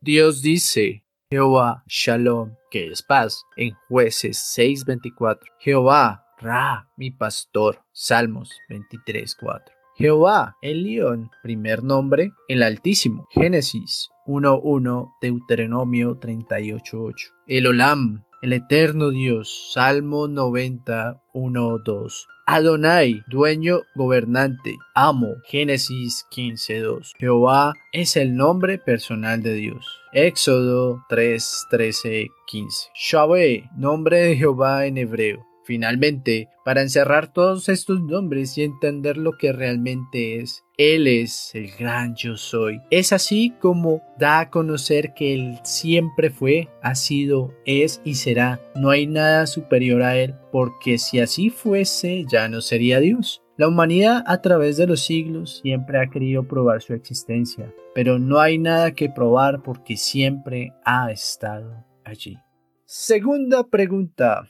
Dios 0.00 0.42
dice, 0.42 1.04
Jehová 1.32 1.84
Shalom, 1.86 2.56
que 2.72 2.88
es 2.88 3.04
paz, 3.04 3.44
en 3.56 3.76
jueces 3.88 4.36
6:24. 4.36 5.46
Jehová 5.60 6.26
Ra, 6.40 6.88
mi 6.96 7.12
pastor, 7.12 7.84
Salmos 7.92 8.50
23:4. 8.68 9.72
Jehová, 9.94 10.56
el 10.60 10.82
león, 10.82 11.30
primer 11.40 11.84
nombre, 11.84 12.32
el 12.48 12.64
Altísimo, 12.64 13.28
Génesis 13.30 14.10
1:1, 14.26 15.14
Deuteronomio 15.22 16.18
38:8. 16.18 17.32
El 17.46 17.68
Olam, 17.68 18.24
el 18.42 18.52
eterno 18.52 19.10
Dios, 19.10 19.70
Salmo 19.72 20.26
90, 20.26 21.22
1, 21.32 21.78
2. 21.78 22.28
Adonai, 22.52 23.22
dueño, 23.28 23.82
gobernante, 23.94 24.76
amo, 24.96 25.36
Génesis 25.44 26.26
15, 26.32 26.80
2. 26.80 27.12
Jehová 27.16 27.74
es 27.92 28.16
el 28.16 28.34
nombre 28.34 28.76
personal 28.76 29.40
de 29.40 29.54
Dios. 29.54 29.86
Éxodo 30.12 31.04
3, 31.08 31.66
13, 31.70 32.26
15. 32.48 32.88
Shabé, 32.92 33.70
nombre 33.76 34.18
de 34.18 34.36
Jehová 34.36 34.86
en 34.86 34.98
hebreo. 34.98 35.46
Finalmente, 35.64 36.48
para 36.64 36.82
encerrar 36.82 37.32
todos 37.32 37.68
estos 37.68 38.00
nombres 38.02 38.58
y 38.58 38.64
entender 38.64 39.16
lo 39.16 39.38
que 39.38 39.52
realmente 39.52 40.40
es, 40.40 40.64
Él 40.82 41.08
es 41.08 41.54
el 41.54 41.70
gran 41.72 42.14
yo 42.14 42.38
soy. 42.38 42.80
Es 42.88 43.12
así 43.12 43.52
como 43.60 44.02
da 44.18 44.40
a 44.40 44.50
conocer 44.50 45.12
que 45.12 45.34
Él 45.34 45.58
siempre 45.62 46.30
fue, 46.30 46.70
ha 46.80 46.94
sido, 46.94 47.52
es 47.66 48.00
y 48.02 48.14
será. 48.14 48.62
No 48.74 48.88
hay 48.88 49.06
nada 49.06 49.46
superior 49.46 50.00
a 50.00 50.16
Él, 50.16 50.36
porque 50.50 50.96
si 50.96 51.20
así 51.20 51.50
fuese, 51.50 52.24
ya 52.26 52.48
no 52.48 52.62
sería 52.62 52.98
Dios. 52.98 53.42
La 53.58 53.68
humanidad 53.68 54.24
a 54.26 54.40
través 54.40 54.78
de 54.78 54.86
los 54.86 55.02
siglos 55.02 55.60
siempre 55.62 55.98
ha 55.98 56.08
querido 56.08 56.48
probar 56.48 56.80
su 56.80 56.94
existencia, 56.94 57.70
pero 57.94 58.18
no 58.18 58.40
hay 58.40 58.56
nada 58.56 58.92
que 58.92 59.10
probar 59.10 59.62
porque 59.62 59.98
siempre 59.98 60.72
ha 60.86 61.12
estado 61.12 61.84
allí. 62.04 62.38
Segunda 62.86 63.64
pregunta. 63.64 64.48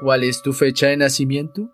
¿Cuál 0.00 0.22
es 0.22 0.40
tu 0.42 0.52
fecha 0.52 0.86
de 0.86 0.96
nacimiento? 0.96 1.72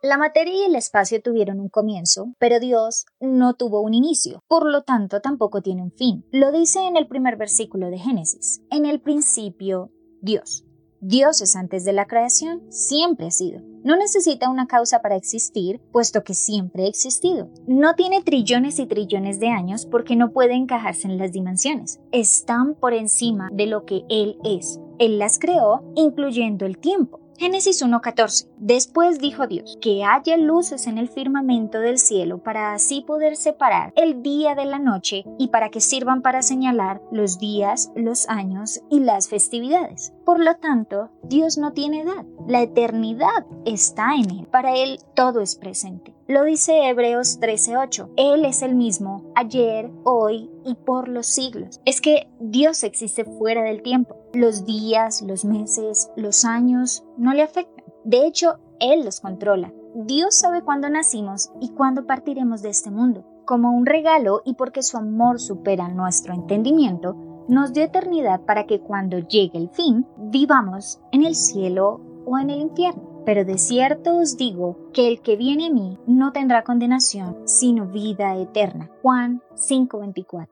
La 0.00 0.16
materia 0.16 0.54
y 0.54 0.62
el 0.62 0.76
espacio 0.76 1.20
tuvieron 1.20 1.58
un 1.58 1.68
comienzo, 1.68 2.32
pero 2.38 2.60
Dios 2.60 3.04
no 3.18 3.54
tuvo 3.54 3.80
un 3.80 3.94
inicio, 3.94 4.44
por 4.46 4.64
lo 4.64 4.82
tanto 4.82 5.20
tampoco 5.20 5.60
tiene 5.60 5.82
un 5.82 5.90
fin. 5.90 6.24
Lo 6.30 6.52
dice 6.52 6.86
en 6.86 6.96
el 6.96 7.08
primer 7.08 7.36
versículo 7.36 7.90
de 7.90 7.98
Génesis. 7.98 8.62
En 8.70 8.86
el 8.86 9.00
principio, 9.00 9.90
Dios. 10.20 10.64
Dios 11.00 11.42
es 11.42 11.56
antes 11.56 11.84
de 11.84 11.92
la 11.92 12.06
creación, 12.06 12.62
siempre 12.70 13.26
ha 13.26 13.30
sido. 13.32 13.60
No 13.82 13.96
necesita 13.96 14.48
una 14.48 14.68
causa 14.68 15.00
para 15.00 15.16
existir, 15.16 15.80
puesto 15.90 16.22
que 16.22 16.34
siempre 16.34 16.84
ha 16.84 16.88
existido. 16.88 17.50
No 17.66 17.94
tiene 17.96 18.22
trillones 18.22 18.78
y 18.78 18.86
trillones 18.86 19.40
de 19.40 19.48
años 19.48 19.84
porque 19.84 20.14
no 20.14 20.30
puede 20.32 20.54
encajarse 20.54 21.08
en 21.08 21.18
las 21.18 21.32
dimensiones. 21.32 21.98
Están 22.12 22.76
por 22.76 22.94
encima 22.94 23.48
de 23.50 23.66
lo 23.66 23.84
que 23.84 24.04
Él 24.08 24.38
es. 24.44 24.80
Él 25.00 25.18
las 25.18 25.40
creó, 25.40 25.82
incluyendo 25.96 26.66
el 26.66 26.78
tiempo. 26.78 27.20
Génesis 27.36 27.82
1.14. 27.82 28.47
Después 28.60 29.20
dijo 29.20 29.46
Dios, 29.46 29.78
que 29.80 30.04
haya 30.04 30.36
luces 30.36 30.86
en 30.86 30.98
el 30.98 31.08
firmamento 31.08 31.78
del 31.78 31.98
cielo 31.98 32.38
para 32.38 32.72
así 32.72 33.02
poder 33.02 33.36
separar 33.36 33.92
el 33.96 34.22
día 34.22 34.54
de 34.54 34.64
la 34.64 34.78
noche 34.78 35.24
y 35.38 35.48
para 35.48 35.70
que 35.70 35.80
sirvan 35.80 36.22
para 36.22 36.42
señalar 36.42 37.00
los 37.12 37.38
días, 37.38 37.92
los 37.94 38.28
años 38.28 38.80
y 38.90 39.00
las 39.00 39.28
festividades. 39.28 40.12
Por 40.24 40.40
lo 40.40 40.56
tanto, 40.56 41.10
Dios 41.22 41.56
no 41.56 41.72
tiene 41.72 42.00
edad. 42.00 42.24
La 42.46 42.62
eternidad 42.62 43.46
está 43.64 44.14
en 44.14 44.30
Él. 44.30 44.46
Para 44.50 44.74
Él 44.74 44.98
todo 45.14 45.40
es 45.40 45.54
presente. 45.54 46.14
Lo 46.26 46.44
dice 46.44 46.88
Hebreos 46.88 47.38
13:8. 47.40 48.10
Él 48.16 48.44
es 48.44 48.62
el 48.62 48.74
mismo 48.74 49.32
ayer, 49.34 49.90
hoy 50.04 50.50
y 50.64 50.74
por 50.74 51.08
los 51.08 51.26
siglos. 51.26 51.80
Es 51.86 52.00
que 52.00 52.28
Dios 52.40 52.84
existe 52.84 53.24
fuera 53.24 53.62
del 53.62 53.82
tiempo. 53.82 54.16
Los 54.34 54.66
días, 54.66 55.22
los 55.22 55.46
meses, 55.46 56.10
los 56.16 56.44
años 56.44 57.04
no 57.16 57.32
le 57.32 57.42
afectan. 57.42 57.77
De 58.08 58.26
hecho, 58.26 58.58
Él 58.80 59.04
los 59.04 59.20
controla. 59.20 59.70
Dios 59.94 60.34
sabe 60.34 60.62
cuándo 60.62 60.88
nacimos 60.88 61.50
y 61.60 61.72
cuándo 61.72 62.06
partiremos 62.06 62.62
de 62.62 62.70
este 62.70 62.90
mundo. 62.90 63.26
Como 63.44 63.70
un 63.70 63.84
regalo 63.84 64.40
y 64.46 64.54
porque 64.54 64.82
su 64.82 64.96
amor 64.96 65.38
supera 65.38 65.88
nuestro 65.88 66.32
entendimiento, 66.32 67.16
nos 67.48 67.74
dio 67.74 67.84
eternidad 67.84 68.40
para 68.46 68.64
que 68.64 68.80
cuando 68.80 69.18
llegue 69.18 69.58
el 69.58 69.68
fin, 69.68 70.06
vivamos 70.16 71.02
en 71.12 71.22
el 71.22 71.34
cielo 71.34 72.00
o 72.24 72.38
en 72.38 72.48
el 72.48 72.60
infierno. 72.60 73.22
Pero 73.26 73.44
de 73.44 73.58
cierto 73.58 74.16
os 74.16 74.38
digo 74.38 74.90
que 74.94 75.08
el 75.08 75.20
que 75.20 75.36
viene 75.36 75.66
a 75.66 75.70
mí 75.70 75.98
no 76.06 76.32
tendrá 76.32 76.64
condenación, 76.64 77.46
sino 77.46 77.88
vida 77.88 78.34
eterna. 78.36 78.90
Juan 79.02 79.42
5:24. 79.54 80.48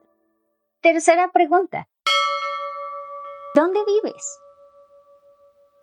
Tercera 0.79 1.31
pregunta. 1.33 1.87
¿Dónde 3.55 3.79
vives? 3.83 4.39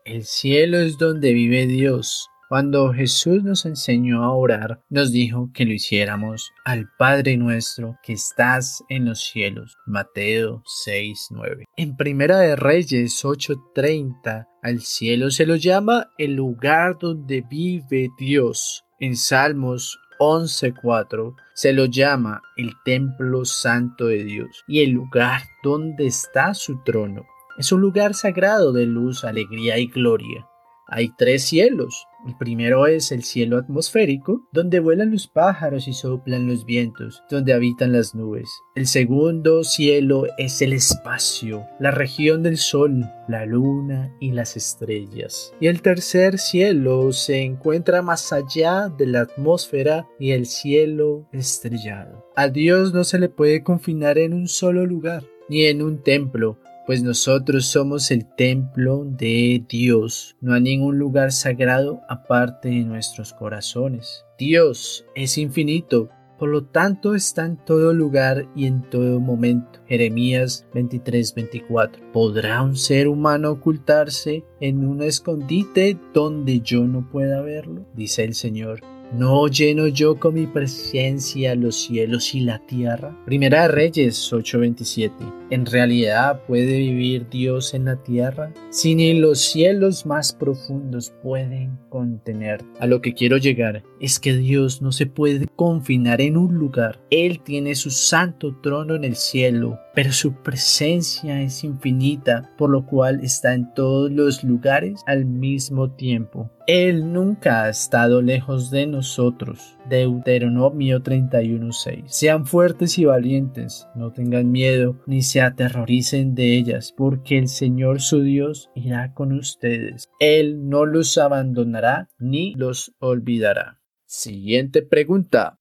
El 0.05 0.25
cielo 0.25 0.81
es 0.81 0.99
donde 0.99 1.33
vive 1.33 1.67
Dios. 1.67 2.29
Cuando 2.51 2.93
Jesús 2.93 3.43
nos 3.43 3.65
enseñó 3.65 4.23
a 4.23 4.35
orar, 4.35 4.83
nos 4.91 5.11
dijo 5.11 5.49
que 5.55 5.65
lo 5.65 5.73
hiciéramos 5.73 6.53
al 6.67 6.91
Padre 6.99 7.39
nuestro 7.39 7.99
que 8.03 8.13
estás 8.13 8.85
en 8.91 9.07
los 9.07 9.25
cielos. 9.25 9.79
Mateo 9.87 10.63
6:9. 10.67 11.65
En 11.79 11.97
Primera 11.97 12.39
de 12.41 12.55
Reyes 12.55 13.25
8:30, 13.25 14.47
al 14.63 14.81
cielo 14.83 15.31
se 15.31 15.47
lo 15.47 15.57
llama 15.57 16.11
el 16.19 16.35
lugar 16.35 16.99
donde 17.01 17.41
vive 17.41 18.11
Dios. 18.19 18.85
En 19.01 19.17
Salmos 19.17 19.99
11.4 20.19 21.35
se 21.55 21.73
lo 21.73 21.87
llama 21.87 22.43
el 22.59 22.75
templo 22.85 23.47
santo 23.47 24.09
de 24.09 24.23
Dios 24.23 24.65
y 24.69 24.83
el 24.83 24.91
lugar 24.91 25.41
donde 25.63 26.07
está 26.07 26.53
su 26.53 26.83
trono. 26.85 27.25
Es 27.57 27.71
un 27.73 27.81
lugar 27.81 28.15
sagrado 28.15 28.73
de 28.73 28.87
luz, 28.87 29.25
alegría 29.25 29.79
y 29.79 29.87
gloria. 29.87 30.49
Hay 30.87 31.11
tres 31.17 31.45
cielos, 31.45 32.07
el 32.27 32.37
primero 32.37 32.87
es 32.87 33.13
el 33.13 33.23
cielo 33.23 33.59
atmosférico, 33.59 34.47
donde 34.53 34.81
vuelan 34.81 35.13
los 35.13 35.29
pájaros 35.29 35.89
y 35.89 35.93
soplan 35.93 36.47
los 36.47 36.67
vientos, 36.67 37.23
donde 37.31 37.53
habitan 37.53 37.93
las 37.93 38.15
nubes. 38.15 38.49
El 38.75 38.87
segundo 38.87 39.63
cielo 39.65 40.27
es 40.37 40.61
el 40.63 40.73
espacio, 40.73 41.65
la 41.81 41.91
región 41.91 42.43
del 42.43 42.59
sol, 42.59 43.05
la 43.29 43.47
luna 43.47 44.15
y 44.21 44.33
las 44.33 44.57
estrellas. 44.57 45.55
Y 45.61 45.69
el 45.69 45.81
tercer 45.81 46.39
cielo 46.39 47.13
se 47.13 47.43
encuentra 47.43 48.03
más 48.03 48.33
allá 48.33 48.89
de 48.89 49.07
la 49.07 49.21
atmósfera 49.21 50.07
y 50.19 50.33
el 50.33 50.47
cielo 50.47 51.27
estrellado. 51.33 52.27
A 52.37 52.49
Dios 52.49 52.93
no 52.93 53.05
se 53.05 53.19
le 53.19 53.29
puede 53.29 53.63
confinar 53.63 54.19
en 54.19 54.35
un 54.35 54.49
solo 54.49 54.85
lugar, 54.87 55.25
ni 55.49 55.65
en 55.67 55.83
un 55.83 56.03
templo, 56.03 56.59
pues 56.87 57.03
nosotros 57.03 57.67
somos 57.67 58.11
el 58.11 58.27
templo 58.27 59.05
de 59.05 59.65
Dios. 59.69 60.37
No 60.41 60.55
hay 60.55 60.61
ningún 60.61 60.99
lugar 60.99 61.33
sagrado 61.33 62.01
aparte 62.09 62.69
de 62.69 62.85
nuestros 62.85 63.33
corazones. 63.33 64.25
Dios 64.39 65.07
es 65.15 65.39
infinito, 65.39 66.11
por 66.39 66.49
lo 66.49 66.65
tanto 66.65 67.15
está 67.15 67.47
en 67.47 67.57
todo 67.57 67.95
lugar 67.95 68.49
y 68.55 68.67
en 68.67 68.83
todo 68.91 69.21
momento. 69.21 69.81
Jeremías 69.87 70.67
23:24. 70.75 72.13
¿Podrá 72.13 72.63
un 72.63 72.77
ser 72.77 73.09
humano 73.09 73.53
ocultarse 73.53 74.45
en 74.61 74.87
un 74.87 75.03
escondite 75.03 75.97
donde 76.13 76.61
yo 76.61 76.85
no 76.87 77.09
pueda 77.09 77.41
verlo? 77.41 77.87
Dice 77.95 78.25
el 78.25 78.35
Señor. 78.35 78.81
¿No 79.13 79.47
lleno 79.47 79.87
yo 79.87 80.19
con 80.19 80.35
mi 80.35 80.49
presencia 80.49 81.55
los 81.55 81.77
cielos 81.77 82.35
y 82.35 82.41
la 82.41 82.59
tierra? 82.67 83.17
Primera 83.25 83.69
Reyes 83.69 84.33
8:27. 84.33 85.13
¿En 85.51 85.67
realidad 85.67 86.41
puede 86.47 86.79
vivir 86.79 87.29
Dios 87.29 87.75
en 87.75 87.85
la 87.85 87.97
tierra? 87.97 88.53
Si 88.71 88.95
ni 88.95 89.13
los 89.13 89.41
cielos 89.41 90.07
más 90.07 90.33
profundos 90.33 91.13
pueden 91.23 91.79
contener. 91.91 92.65
A 92.81 92.87
lo 92.87 93.03
que 93.03 93.13
quiero 93.13 93.37
llegar 93.37 93.85
es 94.01 94.19
que 94.19 94.35
Dios 94.35 94.81
no 94.81 94.91
se 94.91 95.07
puede 95.07 95.47
confinar 95.55 96.21
en 96.21 96.37
un 96.37 96.55
lugar. 96.55 96.99
Él 97.11 97.41
tiene 97.45 97.75
su 97.75 97.91
santo 97.91 98.59
trono 98.63 98.95
en 98.95 99.05
el 99.05 99.17
cielo, 99.17 99.79
pero 99.95 100.13
su 100.13 100.33
presencia 100.33 101.43
es 101.43 101.63
infinita, 101.63 102.51
por 102.57 102.71
lo 102.71 102.87
cual 102.87 103.21
está 103.23 103.55
en 103.55 103.73
todos 103.75 104.11
los 104.11 104.43
lugares 104.43 105.03
al 105.07 105.25
mismo 105.25 105.91
tiempo. 105.91 106.51
Él 106.67 107.13
nunca 107.13 107.65
ha 107.65 107.69
estado 107.69 108.23
lejos 108.23 108.71
de 108.71 108.87
nosotros. 108.87 109.77
Deuteronomio 109.89 111.03
31:6. 111.03 112.05
Sean 112.07 112.47
fuertes 112.47 112.99
y 112.99 113.05
valientes, 113.05 113.87
no 113.95 114.13
tengan 114.13 114.51
miedo 114.51 114.97
ni 115.07 115.23
se 115.35 115.41
aterroricen 115.41 116.37
de 116.37 116.57
ellas, 116.57 116.95
porque 116.97 117.39
el 117.39 117.49
Señor 117.49 118.01
su 118.01 118.23
Dios 118.23 118.71
irá 118.77 119.15
con 119.15 119.33
ustedes. 119.33 120.09
Él 120.21 120.69
no 120.69 120.87
los 120.87 121.19
abandonará 121.19 122.09
ni 122.21 122.55
los 122.55 122.95
olvidará. 123.01 123.81
Siguiente 124.07 124.83
pregunta. 124.83 125.59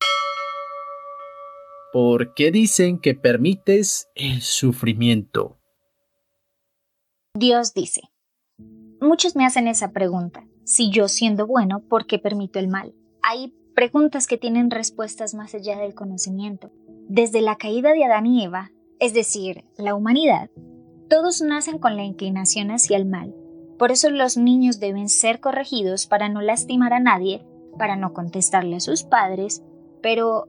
¿Por 1.91 2.35
qué 2.35 2.51
dicen 2.51 2.99
que 2.99 3.15
permites 3.15 4.09
el 4.13 4.41
sufrimiento? 4.41 5.57
Dios 7.33 7.73
dice. 7.73 8.01
Muchos 9.01 9.35
me 9.35 9.43
hacen 9.43 9.67
esa 9.67 9.91
pregunta. 9.91 10.45
Si 10.65 10.91
yo 10.91 11.07
siendo 11.07 11.47
bueno, 11.47 11.81
¿por 11.89 12.05
qué 12.05 12.19
permito 12.19 12.59
el 12.59 12.67
mal? 12.67 12.93
Hay 13.23 13.55
preguntas 13.73 14.27
que 14.27 14.37
tienen 14.37 14.69
respuestas 14.69 15.33
más 15.33 15.55
allá 15.55 15.79
del 15.79 15.95
conocimiento. 15.95 16.71
Desde 17.09 17.41
la 17.41 17.55
caída 17.55 17.93
de 17.93 18.03
Adán 18.03 18.27
y 18.27 18.43
Eva, 18.43 18.69
es 18.99 19.13
decir, 19.13 19.65
la 19.77 19.95
humanidad, 19.95 20.49
todos 21.09 21.41
nacen 21.41 21.77
con 21.77 21.95
la 21.95 22.03
inclinación 22.03 22.71
hacia 22.71 22.97
el 22.97 23.05
mal. 23.05 23.35
Por 23.77 23.91
eso 23.91 24.09
los 24.09 24.37
niños 24.37 24.79
deben 24.79 25.09
ser 25.09 25.39
corregidos 25.39 26.07
para 26.07 26.29
no 26.29 26.41
lastimar 26.41 26.93
a 26.93 26.99
nadie, 26.99 27.45
para 27.77 27.95
no 27.95 28.13
contestarle 28.13 28.77
a 28.77 28.79
sus 28.79 29.03
padres, 29.03 29.63
pero 30.01 30.47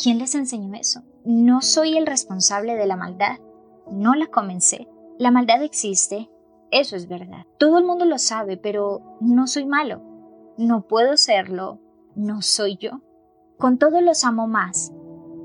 ¿quién 0.00 0.18
les 0.18 0.34
enseñó 0.34 0.74
eso? 0.74 1.02
No 1.24 1.62
soy 1.62 1.96
el 1.96 2.06
responsable 2.06 2.76
de 2.76 2.86
la 2.86 2.96
maldad, 2.96 3.38
no 3.90 4.14
la 4.14 4.26
comencé. 4.26 4.88
La 5.18 5.30
maldad 5.30 5.62
existe, 5.62 6.30
eso 6.70 6.96
es 6.96 7.08
verdad. 7.08 7.46
Todo 7.58 7.78
el 7.78 7.84
mundo 7.84 8.04
lo 8.04 8.18
sabe, 8.18 8.56
pero 8.56 9.18
no 9.20 9.46
soy 9.46 9.66
malo. 9.66 10.02
No 10.58 10.86
puedo 10.86 11.16
serlo, 11.16 11.80
no 12.14 12.42
soy 12.42 12.76
yo. 12.76 13.00
Con 13.58 13.78
todo 13.78 14.00
los 14.00 14.24
amo 14.24 14.46
más, 14.46 14.92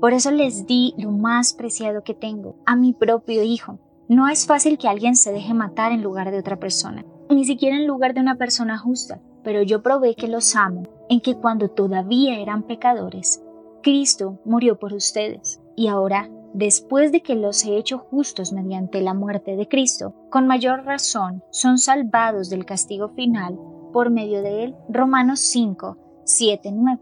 por 0.02 0.14
eso 0.14 0.32
les 0.32 0.66
di 0.66 0.94
lo 0.98 1.12
más 1.12 1.54
preciado 1.54 2.02
que 2.02 2.12
tengo, 2.12 2.56
a 2.66 2.74
mi 2.74 2.92
propio 2.92 3.44
hijo. 3.44 3.78
No 4.08 4.26
es 4.28 4.46
fácil 4.46 4.76
que 4.76 4.88
alguien 4.88 5.14
se 5.14 5.32
deje 5.32 5.54
matar 5.54 5.92
en 5.92 6.02
lugar 6.02 6.32
de 6.32 6.40
otra 6.40 6.58
persona, 6.58 7.04
ni 7.30 7.44
siquiera 7.44 7.76
en 7.76 7.86
lugar 7.86 8.12
de 8.12 8.20
una 8.20 8.34
persona 8.34 8.78
justa, 8.78 9.20
pero 9.44 9.62
yo 9.62 9.80
probé 9.80 10.16
que 10.16 10.26
los 10.26 10.56
amo, 10.56 10.82
en 11.08 11.20
que 11.20 11.36
cuando 11.36 11.68
todavía 11.68 12.40
eran 12.40 12.64
pecadores, 12.64 13.44
Cristo 13.80 14.40
murió 14.44 14.76
por 14.76 14.92
ustedes. 14.92 15.60
Y 15.76 15.86
ahora, 15.86 16.28
después 16.52 17.12
de 17.12 17.22
que 17.22 17.36
los 17.36 17.64
he 17.64 17.76
hecho 17.76 17.98
justos 17.98 18.52
mediante 18.52 19.02
la 19.02 19.14
muerte 19.14 19.54
de 19.54 19.68
Cristo, 19.68 20.16
con 20.30 20.48
mayor 20.48 20.84
razón 20.84 21.44
son 21.50 21.78
salvados 21.78 22.50
del 22.50 22.64
castigo 22.64 23.10
final 23.10 23.56
por 23.92 24.10
medio 24.10 24.42
de 24.42 24.64
él. 24.64 24.74
Romanos 24.88 25.38
5, 25.38 25.96
7, 26.24 26.72
9. 26.72 27.00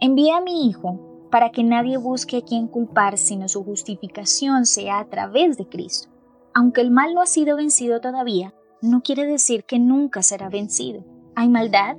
Envié 0.00 0.32
a 0.32 0.40
mi 0.40 0.66
Hijo 0.66 1.07
para 1.30 1.50
que 1.50 1.62
nadie 1.62 1.98
busque 1.98 2.38
a 2.38 2.42
quien 2.42 2.68
culpar, 2.68 3.18
sino 3.18 3.48
su 3.48 3.64
justificación 3.64 4.66
sea 4.66 4.98
a 4.98 5.08
través 5.08 5.56
de 5.56 5.68
Cristo. 5.68 6.08
Aunque 6.54 6.80
el 6.80 6.90
mal 6.90 7.14
no 7.14 7.20
ha 7.20 7.26
sido 7.26 7.56
vencido 7.56 8.00
todavía, 8.00 8.54
no 8.80 9.02
quiere 9.02 9.26
decir 9.26 9.64
que 9.64 9.78
nunca 9.78 10.22
será 10.22 10.48
vencido. 10.48 11.04
Hay 11.34 11.48
maldad, 11.48 11.96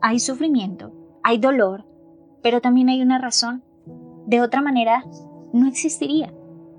hay 0.00 0.18
sufrimiento, 0.18 0.92
hay 1.22 1.38
dolor, 1.38 1.84
pero 2.42 2.60
también 2.60 2.88
hay 2.88 3.02
una 3.02 3.18
razón. 3.18 3.62
De 4.26 4.40
otra 4.40 4.62
manera, 4.62 5.04
no 5.52 5.68
existiría. 5.68 6.32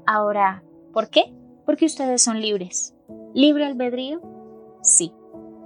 Ahora, 0.06 0.64
¿por 0.92 1.10
qué? 1.10 1.34
Porque 1.66 1.86
ustedes 1.86 2.22
son 2.22 2.42
libres. 2.42 2.96
¿Libre 3.34 3.66
albedrío? 3.66 4.22
Sí. 4.82 5.14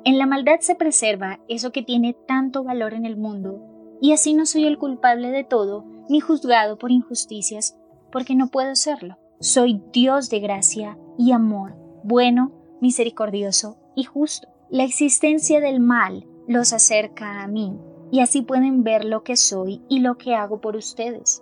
En 0.04 0.18
la 0.18 0.26
maldad 0.26 0.60
se 0.60 0.76
preserva 0.76 1.40
eso 1.48 1.72
que 1.72 1.84
tiene 1.84 2.14
tanto 2.28 2.64
valor 2.64 2.94
en 2.94 3.06
el 3.06 3.18
mundo, 3.18 3.62
y 4.00 4.12
así 4.14 4.34
no 4.34 4.46
soy 4.46 4.66
el 4.66 4.78
culpable 4.78 5.32
de 5.32 5.44
todo, 5.44 5.86
ni 6.10 6.20
juzgado 6.20 6.78
por 6.78 6.92
injusticias, 6.92 7.78
porque 8.12 8.36
no 8.36 8.48
puedo 8.48 8.76
serlo. 8.76 9.18
Soy 9.40 9.82
Dios 9.92 10.30
de 10.30 10.40
gracia 10.40 10.98
y 11.18 11.32
amor, 11.32 11.76
bueno, 12.04 12.52
misericordioso 12.82 13.78
y 13.96 14.04
justo. 14.04 14.48
La 14.70 14.84
existencia 14.84 15.60
del 15.60 15.80
mal 15.80 16.26
los 16.48 16.74
acerca 16.74 17.44
a 17.44 17.48
mí, 17.48 17.78
y 18.12 18.22
así 18.22 18.42
pueden 18.42 18.84
ver 18.84 19.06
lo 19.06 19.24
que 19.24 19.36
soy 19.36 19.82
y 19.90 20.00
lo 20.00 20.18
que 20.18 20.36
hago 20.36 20.62
por 20.62 20.76
ustedes. 20.76 21.42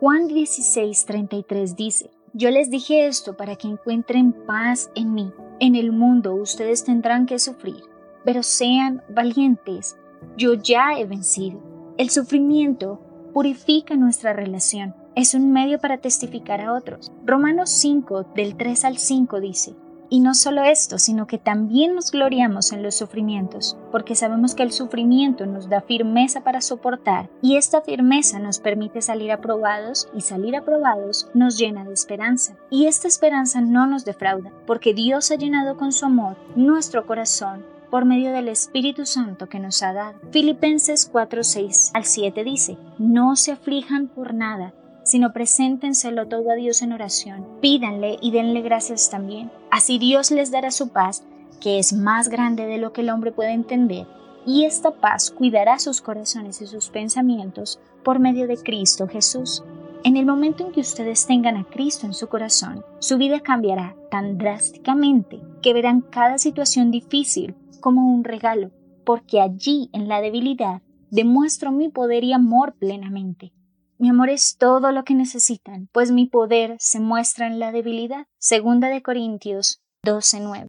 Juan 0.00 0.28
16:33 0.28 1.76
dice, 1.76 2.10
Yo 2.32 2.50
les 2.50 2.70
dije 2.70 3.06
esto 3.06 3.36
para 3.36 3.56
que 3.56 3.68
encuentren 3.68 4.32
paz 4.32 4.90
en 4.94 5.14
mí. 5.14 5.32
En 5.60 5.74
el 5.74 5.92
mundo 5.92 6.34
ustedes 6.34 6.84
tendrán 6.84 7.26
que 7.26 7.38
sufrir, 7.38 7.82
pero 8.24 8.42
sean 8.42 9.02
valientes. 9.10 9.96
Yo 10.36 10.54
ya 10.54 10.98
he 10.98 11.04
vencido. 11.04 11.60
El 11.96 12.10
sufrimiento 12.10 13.00
purifica 13.32 13.96
nuestra 13.96 14.32
relación. 14.32 14.94
Es 15.14 15.34
un 15.34 15.52
medio 15.52 15.78
para 15.80 15.98
testificar 15.98 16.60
a 16.60 16.74
otros. 16.74 17.12
Romanos 17.24 17.70
5, 17.70 18.26
del 18.34 18.56
3 18.56 18.84
al 18.84 18.98
5 18.98 19.40
dice, 19.40 19.74
y 20.12 20.18
no 20.18 20.34
solo 20.34 20.64
esto, 20.64 20.98
sino 20.98 21.28
que 21.28 21.38
también 21.38 21.94
nos 21.94 22.10
gloriamos 22.10 22.72
en 22.72 22.82
los 22.82 22.96
sufrimientos, 22.96 23.76
porque 23.92 24.16
sabemos 24.16 24.56
que 24.56 24.64
el 24.64 24.72
sufrimiento 24.72 25.46
nos 25.46 25.68
da 25.68 25.82
firmeza 25.82 26.42
para 26.42 26.60
soportar, 26.60 27.30
y 27.40 27.56
esta 27.56 27.80
firmeza 27.80 28.40
nos 28.40 28.58
permite 28.58 29.02
salir 29.02 29.30
aprobados, 29.30 30.08
y 30.12 30.22
salir 30.22 30.56
aprobados 30.56 31.28
nos 31.32 31.56
llena 31.56 31.84
de 31.84 31.94
esperanza. 31.94 32.56
Y 32.70 32.86
esta 32.86 33.06
esperanza 33.06 33.60
no 33.60 33.86
nos 33.86 34.04
defrauda, 34.04 34.50
porque 34.66 34.94
Dios 34.94 35.30
ha 35.30 35.36
llenado 35.36 35.76
con 35.76 35.92
su 35.92 36.06
amor 36.06 36.36
nuestro 36.56 37.06
corazón 37.06 37.64
por 37.90 38.04
medio 38.04 38.32
del 38.32 38.48
Espíritu 38.48 39.04
Santo 39.04 39.48
que 39.48 39.58
nos 39.58 39.82
ha 39.82 39.92
dado. 39.92 40.18
Filipenses 40.30 41.08
4, 41.10 41.44
6 41.44 41.90
al 41.94 42.04
7 42.04 42.44
dice, 42.44 42.78
no 42.98 43.36
se 43.36 43.52
aflijan 43.52 44.08
por 44.08 44.32
nada, 44.32 44.72
sino 45.04 45.32
preséntenselo 45.32 46.28
todo 46.28 46.50
a 46.50 46.54
Dios 46.54 46.82
en 46.82 46.92
oración, 46.92 47.46
pídanle 47.60 48.18
y 48.20 48.30
denle 48.30 48.62
gracias 48.62 49.10
también. 49.10 49.50
Así 49.70 49.98
Dios 49.98 50.30
les 50.30 50.50
dará 50.50 50.70
su 50.70 50.90
paz, 50.90 51.24
que 51.60 51.78
es 51.78 51.92
más 51.92 52.28
grande 52.28 52.66
de 52.66 52.78
lo 52.78 52.92
que 52.92 53.00
el 53.00 53.10
hombre 53.10 53.32
puede 53.32 53.52
entender, 53.52 54.06
y 54.46 54.64
esta 54.64 54.92
paz 54.92 55.30
cuidará 55.30 55.78
sus 55.78 56.00
corazones 56.00 56.62
y 56.62 56.66
sus 56.66 56.88
pensamientos 56.88 57.80
por 58.04 58.18
medio 58.18 58.46
de 58.46 58.56
Cristo 58.56 59.06
Jesús. 59.08 59.62
En 60.02 60.16
el 60.16 60.24
momento 60.24 60.64
en 60.64 60.72
que 60.72 60.80
ustedes 60.80 61.26
tengan 61.26 61.58
a 61.58 61.64
Cristo 61.64 62.06
en 62.06 62.14
su 62.14 62.28
corazón, 62.28 62.84
su 63.00 63.18
vida 63.18 63.40
cambiará 63.40 63.96
tan 64.10 64.38
drásticamente 64.38 65.40
que 65.60 65.74
verán 65.74 66.00
cada 66.00 66.38
situación 66.38 66.90
difícil 66.90 67.54
como 67.80 68.12
un 68.12 68.24
regalo, 68.24 68.70
porque 69.04 69.40
allí 69.40 69.90
en 69.92 70.08
la 70.08 70.20
debilidad 70.20 70.82
demuestro 71.10 71.72
mi 71.72 71.88
poder 71.88 72.24
y 72.24 72.32
amor 72.32 72.74
plenamente. 72.78 73.52
Mi 73.98 74.08
amor 74.08 74.30
es 74.30 74.56
todo 74.56 74.92
lo 74.92 75.04
que 75.04 75.14
necesitan, 75.14 75.88
pues 75.92 76.10
mi 76.10 76.26
poder 76.26 76.76
se 76.78 77.00
muestra 77.00 77.46
en 77.46 77.58
la 77.58 77.72
debilidad. 77.72 78.26
Segunda 78.38 78.88
de 78.88 79.02
Corintios 79.02 79.82
12:9. 80.04 80.68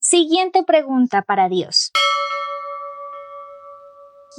Siguiente 0.00 0.62
pregunta 0.64 1.22
para 1.22 1.48
Dios. 1.48 1.90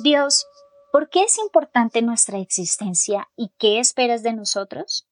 Dios, 0.04 0.46
¿por 0.92 1.10
qué 1.10 1.24
es 1.24 1.38
importante 1.38 2.02
nuestra 2.02 2.40
existencia 2.40 3.28
y 3.36 3.52
qué 3.58 3.80
esperas 3.80 4.24
de 4.24 4.34
nosotros? 4.34 5.08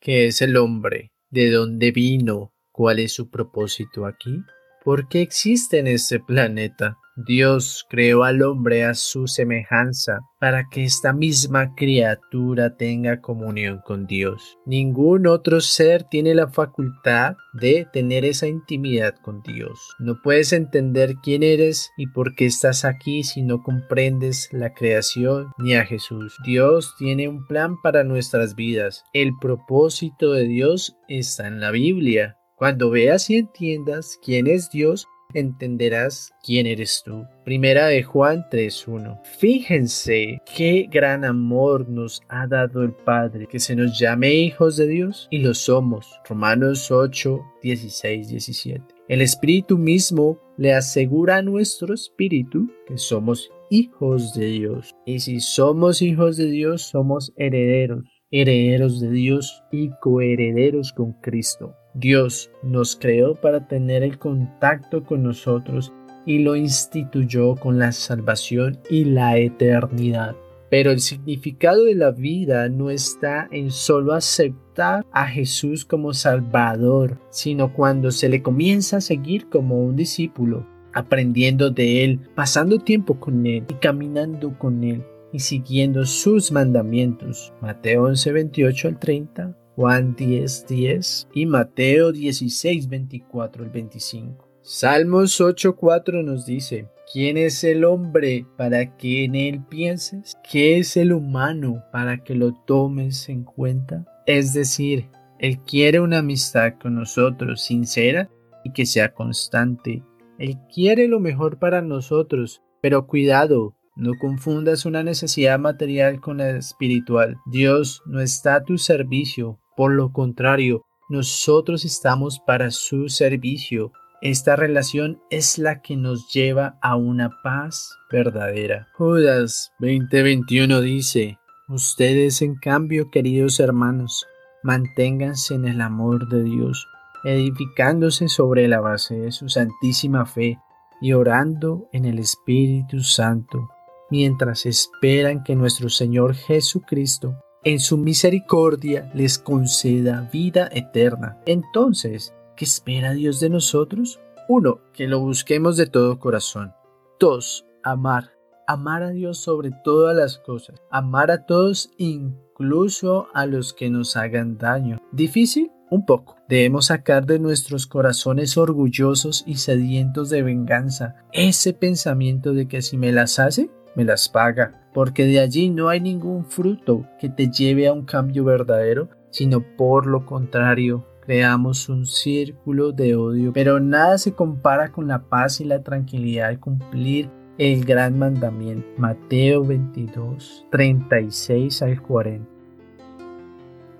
¿Qué 0.00 0.26
es 0.26 0.42
el 0.42 0.56
hombre? 0.56 1.11
¿De 1.32 1.50
dónde 1.50 1.92
vino? 1.92 2.52
¿Cuál 2.72 2.98
es 2.98 3.14
su 3.14 3.30
propósito 3.30 4.04
aquí? 4.04 4.42
¿Por 4.84 5.08
qué 5.08 5.22
existe 5.22 5.78
en 5.78 5.86
este 5.86 6.20
planeta? 6.20 6.98
Dios 7.14 7.84
creó 7.90 8.24
al 8.24 8.42
hombre 8.42 8.84
a 8.84 8.94
su 8.94 9.26
semejanza 9.26 10.20
para 10.40 10.64
que 10.70 10.84
esta 10.84 11.12
misma 11.12 11.74
criatura 11.74 12.76
tenga 12.76 13.20
comunión 13.20 13.80
con 13.84 14.06
Dios. 14.06 14.56
Ningún 14.64 15.26
otro 15.26 15.60
ser 15.60 16.04
tiene 16.04 16.34
la 16.34 16.48
facultad 16.48 17.36
de 17.52 17.86
tener 17.92 18.24
esa 18.24 18.46
intimidad 18.46 19.14
con 19.22 19.42
Dios. 19.42 19.78
No 19.98 20.22
puedes 20.22 20.54
entender 20.54 21.16
quién 21.22 21.42
eres 21.42 21.90
y 21.98 22.06
por 22.06 22.34
qué 22.34 22.46
estás 22.46 22.86
aquí 22.86 23.24
si 23.24 23.42
no 23.42 23.62
comprendes 23.62 24.48
la 24.50 24.72
creación 24.72 25.52
ni 25.58 25.74
a 25.74 25.84
Jesús. 25.84 26.36
Dios 26.46 26.94
tiene 26.98 27.28
un 27.28 27.46
plan 27.46 27.76
para 27.82 28.04
nuestras 28.04 28.54
vidas. 28.54 29.04
El 29.12 29.32
propósito 29.38 30.32
de 30.32 30.44
Dios 30.44 30.96
está 31.08 31.46
en 31.46 31.60
la 31.60 31.72
Biblia. 31.72 32.38
Cuando 32.56 32.90
veas 32.90 33.28
y 33.28 33.36
entiendas 33.36 34.18
quién 34.22 34.46
es 34.46 34.70
Dios, 34.70 35.08
entenderás 35.34 36.30
quién 36.42 36.66
eres 36.66 37.02
tú. 37.04 37.24
Primera 37.44 37.86
de 37.86 38.02
Juan 38.02 38.44
3.1. 38.50 39.20
Fíjense 39.38 40.40
qué 40.56 40.88
gran 40.90 41.24
amor 41.24 41.88
nos 41.88 42.22
ha 42.28 42.46
dado 42.46 42.82
el 42.82 42.92
Padre, 42.92 43.46
que 43.46 43.60
se 43.60 43.76
nos 43.76 43.98
llame 43.98 44.34
hijos 44.34 44.76
de 44.76 44.86
Dios 44.86 45.28
y 45.30 45.38
lo 45.38 45.54
somos. 45.54 46.20
Romanos 46.28 46.90
8, 46.90 47.40
16, 47.62 48.28
17. 48.28 48.84
El 49.08 49.20
Espíritu 49.20 49.78
mismo 49.78 50.38
le 50.56 50.72
asegura 50.72 51.36
a 51.36 51.42
nuestro 51.42 51.92
espíritu 51.92 52.70
que 52.86 52.98
somos 52.98 53.50
hijos 53.68 54.34
de 54.34 54.46
Dios. 54.46 54.94
Y 55.04 55.20
si 55.20 55.40
somos 55.40 56.02
hijos 56.02 56.36
de 56.36 56.46
Dios, 56.46 56.82
somos 56.82 57.32
herederos, 57.36 58.04
herederos 58.30 59.00
de 59.00 59.10
Dios 59.10 59.62
y 59.72 59.90
coherederos 60.00 60.92
con 60.92 61.12
Cristo. 61.14 61.74
Dios 61.94 62.50
nos 62.62 62.96
creó 62.96 63.34
para 63.34 63.68
tener 63.68 64.02
el 64.02 64.18
contacto 64.18 65.04
con 65.04 65.22
nosotros 65.22 65.92
y 66.24 66.38
lo 66.38 66.56
instituyó 66.56 67.56
con 67.56 67.78
la 67.78 67.92
salvación 67.92 68.78
y 68.88 69.04
la 69.04 69.36
eternidad. 69.36 70.36
Pero 70.70 70.90
el 70.90 71.00
significado 71.00 71.84
de 71.84 71.94
la 71.94 72.12
vida 72.12 72.70
no 72.70 72.88
está 72.88 73.46
en 73.50 73.70
solo 73.70 74.14
aceptar 74.14 75.04
a 75.12 75.26
Jesús 75.26 75.84
como 75.84 76.14
Salvador, 76.14 77.18
sino 77.28 77.74
cuando 77.74 78.10
se 78.10 78.30
le 78.30 78.42
comienza 78.42 78.96
a 78.96 79.02
seguir 79.02 79.50
como 79.50 79.84
un 79.84 79.96
discípulo, 79.96 80.66
aprendiendo 80.94 81.70
de 81.70 82.04
Él, 82.04 82.20
pasando 82.34 82.78
tiempo 82.78 83.20
con 83.20 83.44
Él 83.46 83.64
y 83.68 83.74
caminando 83.74 84.58
con 84.58 84.82
Él 84.82 85.04
y 85.30 85.40
siguiendo 85.40 86.06
sus 86.06 86.52
mandamientos. 86.52 87.52
Mateo 87.60 88.04
11, 88.04 88.32
28 88.32 88.88
al 88.88 88.98
30, 88.98 89.56
Juan 89.76 90.14
10, 90.14 90.66
10 90.66 91.28
y 91.34 91.46
Mateo 91.46 92.12
16, 92.12 92.88
24 92.88 93.64
al 93.64 93.70
25. 93.70 94.48
Salmos 94.60 95.40
8, 95.40 95.76
4 95.76 96.22
nos 96.22 96.46
dice, 96.46 96.88
¿Quién 97.12 97.36
es 97.36 97.62
el 97.64 97.84
hombre 97.84 98.46
para 98.56 98.96
que 98.96 99.24
en 99.24 99.34
él 99.34 99.62
pienses? 99.68 100.38
¿Qué 100.50 100.78
es 100.78 100.96
el 100.96 101.12
humano 101.12 101.84
para 101.92 102.24
que 102.24 102.34
lo 102.34 102.54
tomes 102.54 103.28
en 103.28 103.44
cuenta? 103.44 104.06
Es 104.26 104.54
decir, 104.54 105.10
Él 105.38 105.58
quiere 105.58 106.00
una 106.00 106.18
amistad 106.18 106.74
con 106.80 106.94
nosotros 106.94 107.60
sincera 107.60 108.30
y 108.64 108.72
que 108.72 108.86
sea 108.86 109.12
constante. 109.12 110.02
Él 110.38 110.58
quiere 110.72 111.08
lo 111.08 111.20
mejor 111.20 111.58
para 111.58 111.82
nosotros, 111.82 112.62
pero 112.80 113.06
cuidado, 113.06 113.76
no 113.94 114.12
confundas 114.18 114.86
una 114.86 115.02
necesidad 115.02 115.58
material 115.58 116.20
con 116.20 116.38
la 116.38 116.50
espiritual. 116.56 117.36
Dios 117.44 118.02
no 118.06 118.20
está 118.20 118.54
a 118.54 118.64
tu 118.64 118.78
servicio, 118.78 119.58
por 119.76 119.92
lo 119.92 120.12
contrario, 120.12 120.84
nosotros 121.08 121.84
estamos 121.84 122.40
para 122.40 122.70
su 122.70 123.08
servicio. 123.08 123.92
Esta 124.22 124.56
relación 124.56 125.20
es 125.30 125.58
la 125.58 125.82
que 125.82 125.96
nos 125.96 126.32
lleva 126.32 126.78
a 126.80 126.96
una 126.96 127.30
paz 127.42 127.96
verdadera. 128.10 128.88
Judas 128.94 129.72
20:21 129.80 130.80
dice, 130.80 131.38
Ustedes 131.68 132.42
en 132.42 132.54
cambio, 132.54 133.10
queridos 133.10 133.60
hermanos, 133.60 134.26
manténganse 134.62 135.54
en 135.54 135.66
el 135.66 135.80
amor 135.80 136.28
de 136.28 136.44
Dios, 136.44 136.86
edificándose 137.24 138.28
sobre 138.28 138.68
la 138.68 138.80
base 138.80 139.14
de 139.16 139.32
su 139.32 139.48
santísima 139.48 140.24
fe 140.26 140.58
y 141.00 141.14
orando 141.14 141.88
en 141.92 142.04
el 142.04 142.18
Espíritu 142.18 143.00
Santo, 143.00 143.68
mientras 144.10 144.66
esperan 144.66 145.42
que 145.42 145.56
nuestro 145.56 145.88
Señor 145.88 146.34
Jesucristo 146.34 147.36
en 147.64 147.80
su 147.80 147.96
misericordia 147.96 149.10
les 149.14 149.38
conceda 149.38 150.28
vida 150.32 150.68
eterna. 150.72 151.38
Entonces, 151.46 152.34
¿Qué 152.56 152.66
espera 152.66 153.12
Dios 153.12 153.40
de 153.40 153.48
nosotros? 153.48 154.20
Uno, 154.46 154.80
que 154.92 155.08
lo 155.08 155.20
busquemos 155.20 155.76
de 155.78 155.86
todo 155.86 156.18
corazón. 156.18 156.74
Dos, 157.18 157.64
amar. 157.82 158.32
Amar 158.66 159.02
a 159.02 159.10
Dios 159.10 159.38
sobre 159.38 159.70
todas 159.82 160.14
las 160.14 160.38
cosas. 160.38 160.76
Amar 160.90 161.30
a 161.30 161.46
todos, 161.46 161.90
incluso 161.96 163.28
a 163.32 163.46
los 163.46 163.72
que 163.72 163.88
nos 163.88 164.16
hagan 164.16 164.58
daño. 164.58 164.98
¿Difícil? 165.12 165.72
Un 165.90 166.04
poco. 166.04 166.36
Debemos 166.48 166.86
sacar 166.86 167.24
de 167.26 167.38
nuestros 167.38 167.86
corazones 167.86 168.56
orgullosos 168.56 169.44
y 169.46 169.56
sedientos 169.56 170.28
de 170.28 170.42
venganza 170.42 171.16
ese 171.32 171.72
pensamiento 171.72 172.52
de 172.52 172.68
que 172.68 172.82
si 172.82 172.98
me 172.98 173.12
las 173.12 173.38
hace, 173.38 173.70
me 173.94 174.04
las 174.04 174.28
paga, 174.28 174.88
porque 174.92 175.24
de 175.24 175.40
allí 175.40 175.70
no 175.70 175.88
hay 175.88 176.00
ningún 176.00 176.44
fruto 176.44 177.06
que 177.20 177.28
te 177.28 177.48
lleve 177.48 177.86
a 177.88 177.92
un 177.92 178.04
cambio 178.04 178.44
verdadero, 178.44 179.08
sino 179.30 179.64
por 179.76 180.06
lo 180.06 180.26
contrario, 180.26 181.06
creamos 181.22 181.88
un 181.88 182.04
círculo 182.06 182.92
de 182.92 183.14
odio, 183.16 183.52
pero 183.52 183.80
nada 183.80 184.18
se 184.18 184.34
compara 184.34 184.92
con 184.92 185.08
la 185.08 185.22
paz 185.22 185.60
y 185.60 185.64
la 185.64 185.82
tranquilidad 185.82 186.50
de 186.50 186.58
cumplir 186.58 187.30
el 187.58 187.84
gran 187.84 188.18
mandamiento. 188.18 188.88
Mateo 188.96 189.64
22, 189.64 190.66
36 190.70 191.82
al 191.82 192.02
40. 192.02 192.48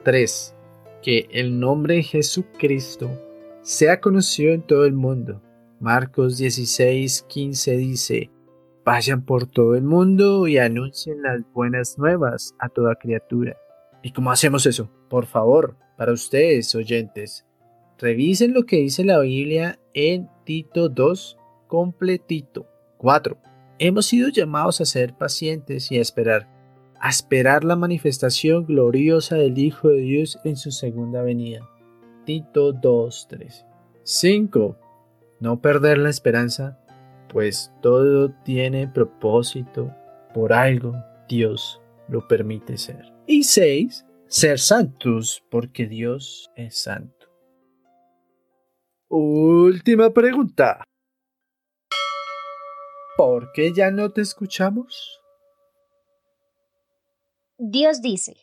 3. 0.04 0.54
Que 1.02 1.28
el 1.30 1.58
nombre 1.58 1.96
de 1.96 2.02
Jesucristo 2.02 3.10
sea 3.62 4.00
conocido 4.00 4.52
en 4.52 4.62
todo 4.62 4.84
el 4.84 4.94
mundo. 4.94 5.40
Marcos 5.80 6.38
16, 6.38 7.24
15 7.28 7.76
dice, 7.76 8.30
Vayan 8.84 9.24
por 9.24 9.46
todo 9.46 9.76
el 9.76 9.84
mundo 9.84 10.48
y 10.48 10.58
anuncien 10.58 11.22
las 11.22 11.40
buenas 11.52 11.98
nuevas 11.98 12.54
a 12.58 12.68
toda 12.68 12.96
criatura. 12.96 13.56
¿Y 14.02 14.10
cómo 14.10 14.32
hacemos 14.32 14.66
eso? 14.66 14.90
Por 15.08 15.26
favor, 15.26 15.76
para 15.96 16.12
ustedes, 16.12 16.74
oyentes, 16.74 17.46
revisen 17.98 18.52
lo 18.52 18.64
que 18.64 18.76
dice 18.76 19.04
la 19.04 19.20
Biblia 19.20 19.78
en 19.94 20.28
Tito 20.44 20.88
2, 20.88 21.38
completito. 21.68 22.66
4. 22.98 23.38
Hemos 23.78 24.06
sido 24.06 24.28
llamados 24.28 24.80
a 24.80 24.84
ser 24.84 25.14
pacientes 25.14 25.92
y 25.92 25.98
a 25.98 26.02
esperar, 26.02 26.48
a 26.98 27.08
esperar 27.08 27.62
la 27.62 27.76
manifestación 27.76 28.66
gloriosa 28.66 29.36
del 29.36 29.58
Hijo 29.58 29.88
de 29.88 30.00
Dios 30.00 30.40
en 30.42 30.56
su 30.56 30.72
segunda 30.72 31.22
venida. 31.22 31.68
Tito 32.24 32.72
2, 32.72 33.26
3. 33.28 33.64
5. 34.02 34.76
No 35.38 35.60
perder 35.60 35.98
la 35.98 36.10
esperanza, 36.10 36.80
pues 37.32 37.72
todo 37.80 38.30
tiene 38.44 38.86
propósito, 38.86 39.90
por 40.34 40.52
algo 40.52 40.94
Dios 41.28 41.80
lo 42.08 42.26
permite 42.28 42.76
ser. 42.76 43.12
Y 43.26 43.44
6 43.44 44.04
ser 44.28 44.58
santos 44.58 45.44
porque 45.50 45.86
Dios 45.86 46.50
es 46.56 46.78
santo. 46.78 47.26
Última 49.08 50.10
pregunta. 50.10 50.84
¿Por 53.16 53.52
qué 53.52 53.72
ya 53.74 53.90
no 53.90 54.10
te 54.10 54.22
escuchamos? 54.22 55.20
Dios 57.58 58.00
dice, 58.00 58.34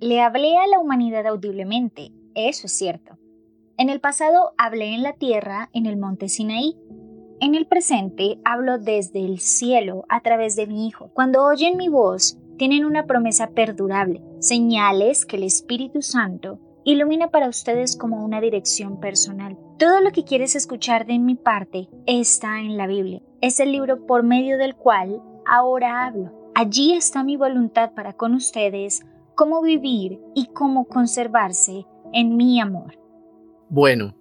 le 0.00 0.20
hablé 0.20 0.56
a 0.56 0.66
la 0.66 0.78
humanidad 0.78 1.26
audiblemente, 1.26 2.10
eso 2.34 2.66
es 2.66 2.72
cierto. 2.72 3.18
En 3.76 3.90
el 3.90 4.00
pasado 4.00 4.54
hablé 4.56 4.94
en 4.94 5.02
la 5.02 5.12
tierra, 5.12 5.68
en 5.72 5.86
el 5.86 5.96
monte 5.96 6.28
Sinaí. 6.28 6.76
En 7.40 7.54
el 7.54 7.66
presente 7.66 8.40
hablo 8.44 8.78
desde 8.78 9.24
el 9.24 9.38
cielo 9.38 10.04
a 10.08 10.20
través 10.22 10.56
de 10.56 10.66
mi 10.66 10.88
Hijo. 10.88 11.10
Cuando 11.14 11.44
oyen 11.44 11.76
mi 11.76 11.88
voz, 11.88 12.36
tienen 12.56 12.84
una 12.84 13.06
promesa 13.06 13.50
perdurable, 13.50 14.20
señales 14.40 15.24
que 15.24 15.36
el 15.36 15.44
Espíritu 15.44 16.02
Santo 16.02 16.58
ilumina 16.82 17.30
para 17.30 17.48
ustedes 17.48 17.96
como 17.96 18.24
una 18.24 18.40
dirección 18.40 18.98
personal. 18.98 19.56
Todo 19.78 20.00
lo 20.00 20.10
que 20.10 20.24
quieres 20.24 20.56
escuchar 20.56 21.06
de 21.06 21.20
mi 21.20 21.36
parte 21.36 21.88
está 22.06 22.58
en 22.58 22.76
la 22.76 22.88
Biblia. 22.88 23.22
Es 23.40 23.60
el 23.60 23.70
libro 23.70 24.04
por 24.04 24.24
medio 24.24 24.58
del 24.58 24.74
cual 24.74 25.22
ahora 25.46 26.06
hablo. 26.06 26.50
Allí 26.56 26.94
está 26.94 27.22
mi 27.22 27.36
voluntad 27.36 27.92
para 27.94 28.14
con 28.14 28.34
ustedes, 28.34 29.06
cómo 29.36 29.62
vivir 29.62 30.20
y 30.34 30.46
cómo 30.46 30.86
conservarse 30.86 31.86
en 32.12 32.36
mi 32.36 32.60
amor. 32.60 32.98
Bueno, 33.68 34.17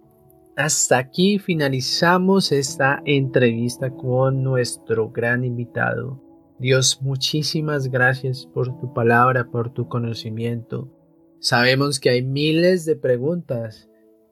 hasta 0.58 0.98
aquí 0.98 1.40
finalizamos 1.40 2.52
esta 2.52 3.02
entrevista 3.06 3.92
con 3.92 4.44
nuestro 4.44 5.10
gran 5.12 5.46
invitado, 5.46 6.22
Dios, 6.60 7.04
muchísimas 7.04 7.88
gracias 7.88 8.48
por 8.52 8.80
tu 8.80 8.92
palabra, 8.92 9.52
por 9.52 9.72
tu 9.72 9.88
conocimiento. 9.88 10.92
Sabemos 11.40 12.00
que 12.00 12.10
hay 12.10 12.24
miles 12.24 12.84
de 12.86 12.96
preguntas. 12.96 13.88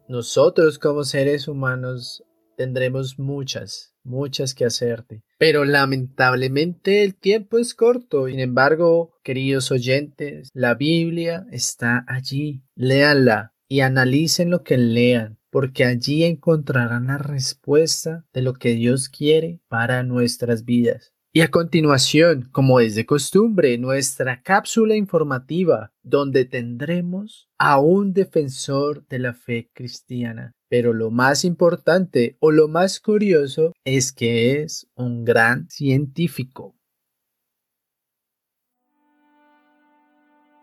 Nosotros 0.10 0.80
como 0.80 1.04
seres 1.04 1.48
humanos 1.48 2.24
tendremos 2.58 3.20
muchas, 3.20 3.94
muchas 4.04 4.56
que 4.56 4.66
hacerte. 4.66 5.22
Pero 5.38 5.66
lamentablemente 5.66 7.04
el 7.04 7.14
tiempo 7.14 7.60
es 7.60 7.76
corto. 7.76 8.26
Sin 8.26 8.40
embargo, 8.40 9.14
queridos 9.24 9.72
oyentes, 9.72 10.50
la 10.52 10.74
Biblia 10.74 11.46
está 11.52 12.06
allí. 12.08 12.64
Léanla 12.74 13.54
y 13.68 13.82
analicen 13.82 14.50
lo 14.50 14.64
que 14.64 14.78
lean, 14.80 15.38
porque 15.56 15.86
allí 15.86 16.26
encontrarán 16.26 17.08
la 17.08 17.18
respuesta 17.18 18.26
de 18.34 18.42
lo 18.42 18.56
que 18.56 18.74
Dios 18.74 19.08
quiere 19.08 19.62
para 19.70 20.04
nuestras 20.04 20.66
vidas. 20.66 21.14
Y 21.32 21.40
a 21.40 21.48
continuación, 21.50 22.50
como 22.52 22.82
es 22.82 22.94
de 22.94 23.06
costumbre, 23.06 23.78
nuestra 23.78 24.42
cápsula 24.42 24.98
informativa, 24.98 25.94
donde 26.04 26.44
tendremos 26.44 27.48
a 27.58 27.80
un 27.80 28.12
defensor 28.12 29.08
de 29.08 29.20
la 29.20 29.34
fe 29.34 29.70
cristiana. 29.74 30.52
Pero 30.68 30.92
lo 30.92 31.10
más 31.10 31.46
importante 31.46 32.36
o 32.42 32.52
lo 32.52 32.68
más 32.68 33.00
curioso 33.00 33.72
es 33.86 34.12
que 34.12 34.62
es 34.62 34.90
un 34.94 35.24
gran 35.24 35.70
científico. 35.70 36.76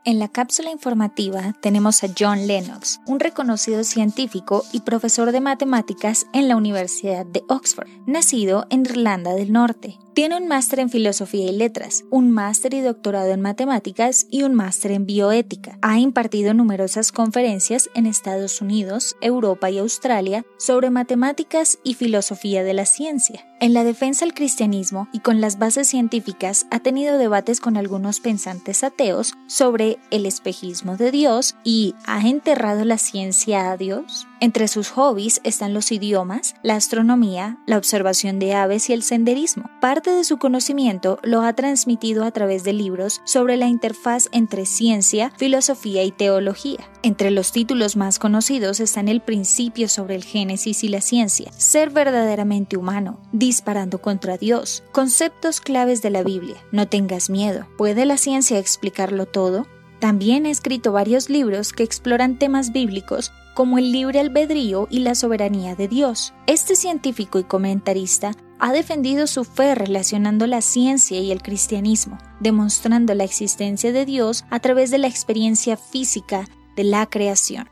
En 0.04 0.18
la 0.18 0.26
cápsula 0.26 0.72
informativa 0.72 1.54
tenemos 1.60 2.02
a 2.02 2.08
John 2.18 2.48
Lennox, 2.48 3.00
un 3.06 3.20
reconocido 3.20 3.84
científico 3.84 4.64
y 4.72 4.80
profesor 4.80 5.30
de 5.30 5.40
matemáticas 5.40 6.26
en 6.32 6.48
la 6.48 6.56
Universidad 6.56 7.24
de 7.24 7.44
Oxford, 7.48 7.86
nacido 8.04 8.66
en 8.70 8.80
Irlanda 8.80 9.32
del 9.32 9.52
Norte. 9.52 10.01
Tiene 10.14 10.36
un 10.36 10.46
máster 10.46 10.80
en 10.80 10.90
filosofía 10.90 11.50
y 11.50 11.56
letras, 11.56 12.04
un 12.10 12.30
máster 12.30 12.74
y 12.74 12.82
doctorado 12.82 13.30
en 13.30 13.40
matemáticas 13.40 14.26
y 14.30 14.42
un 14.42 14.52
máster 14.54 14.90
en 14.90 15.06
bioética. 15.06 15.78
Ha 15.80 15.98
impartido 15.98 16.52
numerosas 16.52 17.12
conferencias 17.12 17.88
en 17.94 18.04
Estados 18.04 18.60
Unidos, 18.60 19.16
Europa 19.22 19.70
y 19.70 19.78
Australia 19.78 20.44
sobre 20.58 20.90
matemáticas 20.90 21.78
y 21.82 21.94
filosofía 21.94 22.62
de 22.62 22.74
la 22.74 22.84
ciencia. 22.84 23.46
En 23.58 23.72
la 23.72 23.84
defensa 23.84 24.26
del 24.26 24.34
cristianismo 24.34 25.08
y 25.14 25.20
con 25.20 25.40
las 25.40 25.58
bases 25.58 25.88
científicas 25.88 26.66
ha 26.70 26.80
tenido 26.80 27.16
debates 27.16 27.58
con 27.58 27.78
algunos 27.78 28.20
pensantes 28.20 28.84
ateos 28.84 29.32
sobre 29.46 29.98
el 30.10 30.26
espejismo 30.26 30.98
de 30.98 31.10
Dios 31.10 31.54
y 31.64 31.94
¿ha 32.04 32.20
enterrado 32.28 32.84
la 32.84 32.98
ciencia 32.98 33.70
a 33.70 33.78
Dios? 33.78 34.26
Entre 34.42 34.66
sus 34.66 34.88
hobbies 34.88 35.40
están 35.44 35.72
los 35.72 35.92
idiomas, 35.92 36.56
la 36.64 36.74
astronomía, 36.74 37.58
la 37.64 37.78
observación 37.78 38.40
de 38.40 38.54
aves 38.54 38.90
y 38.90 38.92
el 38.92 39.04
senderismo. 39.04 39.70
Parte 39.80 40.10
de 40.10 40.24
su 40.24 40.38
conocimiento 40.38 41.20
lo 41.22 41.42
ha 41.42 41.52
transmitido 41.52 42.24
a 42.24 42.32
través 42.32 42.64
de 42.64 42.72
libros 42.72 43.20
sobre 43.24 43.56
la 43.56 43.68
interfaz 43.68 44.28
entre 44.32 44.66
ciencia, 44.66 45.32
filosofía 45.36 46.02
y 46.02 46.10
teología. 46.10 46.90
Entre 47.04 47.30
los 47.30 47.52
títulos 47.52 47.94
más 47.94 48.18
conocidos 48.18 48.80
están 48.80 49.06
El 49.06 49.20
principio 49.20 49.88
sobre 49.88 50.16
el 50.16 50.24
Génesis 50.24 50.82
y 50.82 50.88
la 50.88 51.02
ciencia, 51.02 51.52
Ser 51.56 51.90
verdaderamente 51.90 52.76
humano, 52.76 53.20
Disparando 53.30 54.02
contra 54.02 54.38
Dios, 54.38 54.82
Conceptos 54.90 55.60
claves 55.60 56.02
de 56.02 56.10
la 56.10 56.24
Biblia, 56.24 56.56
No 56.72 56.88
tengas 56.88 57.30
miedo, 57.30 57.68
¿puede 57.78 58.06
la 58.06 58.16
ciencia 58.16 58.58
explicarlo 58.58 59.26
todo? 59.26 59.68
También 60.00 60.46
ha 60.46 60.50
escrito 60.50 60.90
varios 60.90 61.30
libros 61.30 61.72
que 61.72 61.84
exploran 61.84 62.36
temas 62.36 62.72
bíblicos 62.72 63.30
como 63.54 63.78
el 63.78 63.92
libre 63.92 64.20
albedrío 64.20 64.88
y 64.90 65.00
la 65.00 65.14
soberanía 65.14 65.74
de 65.74 65.88
Dios. 65.88 66.32
Este 66.46 66.76
científico 66.76 67.38
y 67.38 67.44
comentarista 67.44 68.32
ha 68.58 68.72
defendido 68.72 69.26
su 69.26 69.44
fe 69.44 69.74
relacionando 69.74 70.46
la 70.46 70.60
ciencia 70.60 71.18
y 71.20 71.32
el 71.32 71.42
cristianismo, 71.42 72.18
demostrando 72.40 73.14
la 73.14 73.24
existencia 73.24 73.92
de 73.92 74.06
Dios 74.06 74.44
a 74.50 74.60
través 74.60 74.90
de 74.90 74.98
la 74.98 75.08
experiencia 75.08 75.76
física 75.76 76.48
de 76.76 76.84
la 76.84 77.06
creación. 77.06 77.68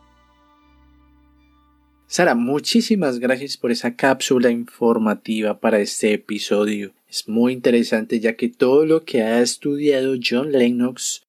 Sara, 2.09 2.35
muchísimas 2.35 3.21
gracias 3.21 3.57
por 3.57 3.71
esa 3.71 3.95
cápsula 3.95 4.51
informativa 4.51 5.61
para 5.61 5.79
este 5.79 6.13
episodio. 6.13 6.93
Es 7.09 7.29
muy 7.29 7.53
interesante 7.53 8.19
ya 8.19 8.35
que 8.35 8.49
todo 8.49 8.85
lo 8.85 9.05
que 9.05 9.23
ha 9.23 9.41
estudiado 9.41 10.17
John 10.21 10.51
Lennox, 10.51 11.23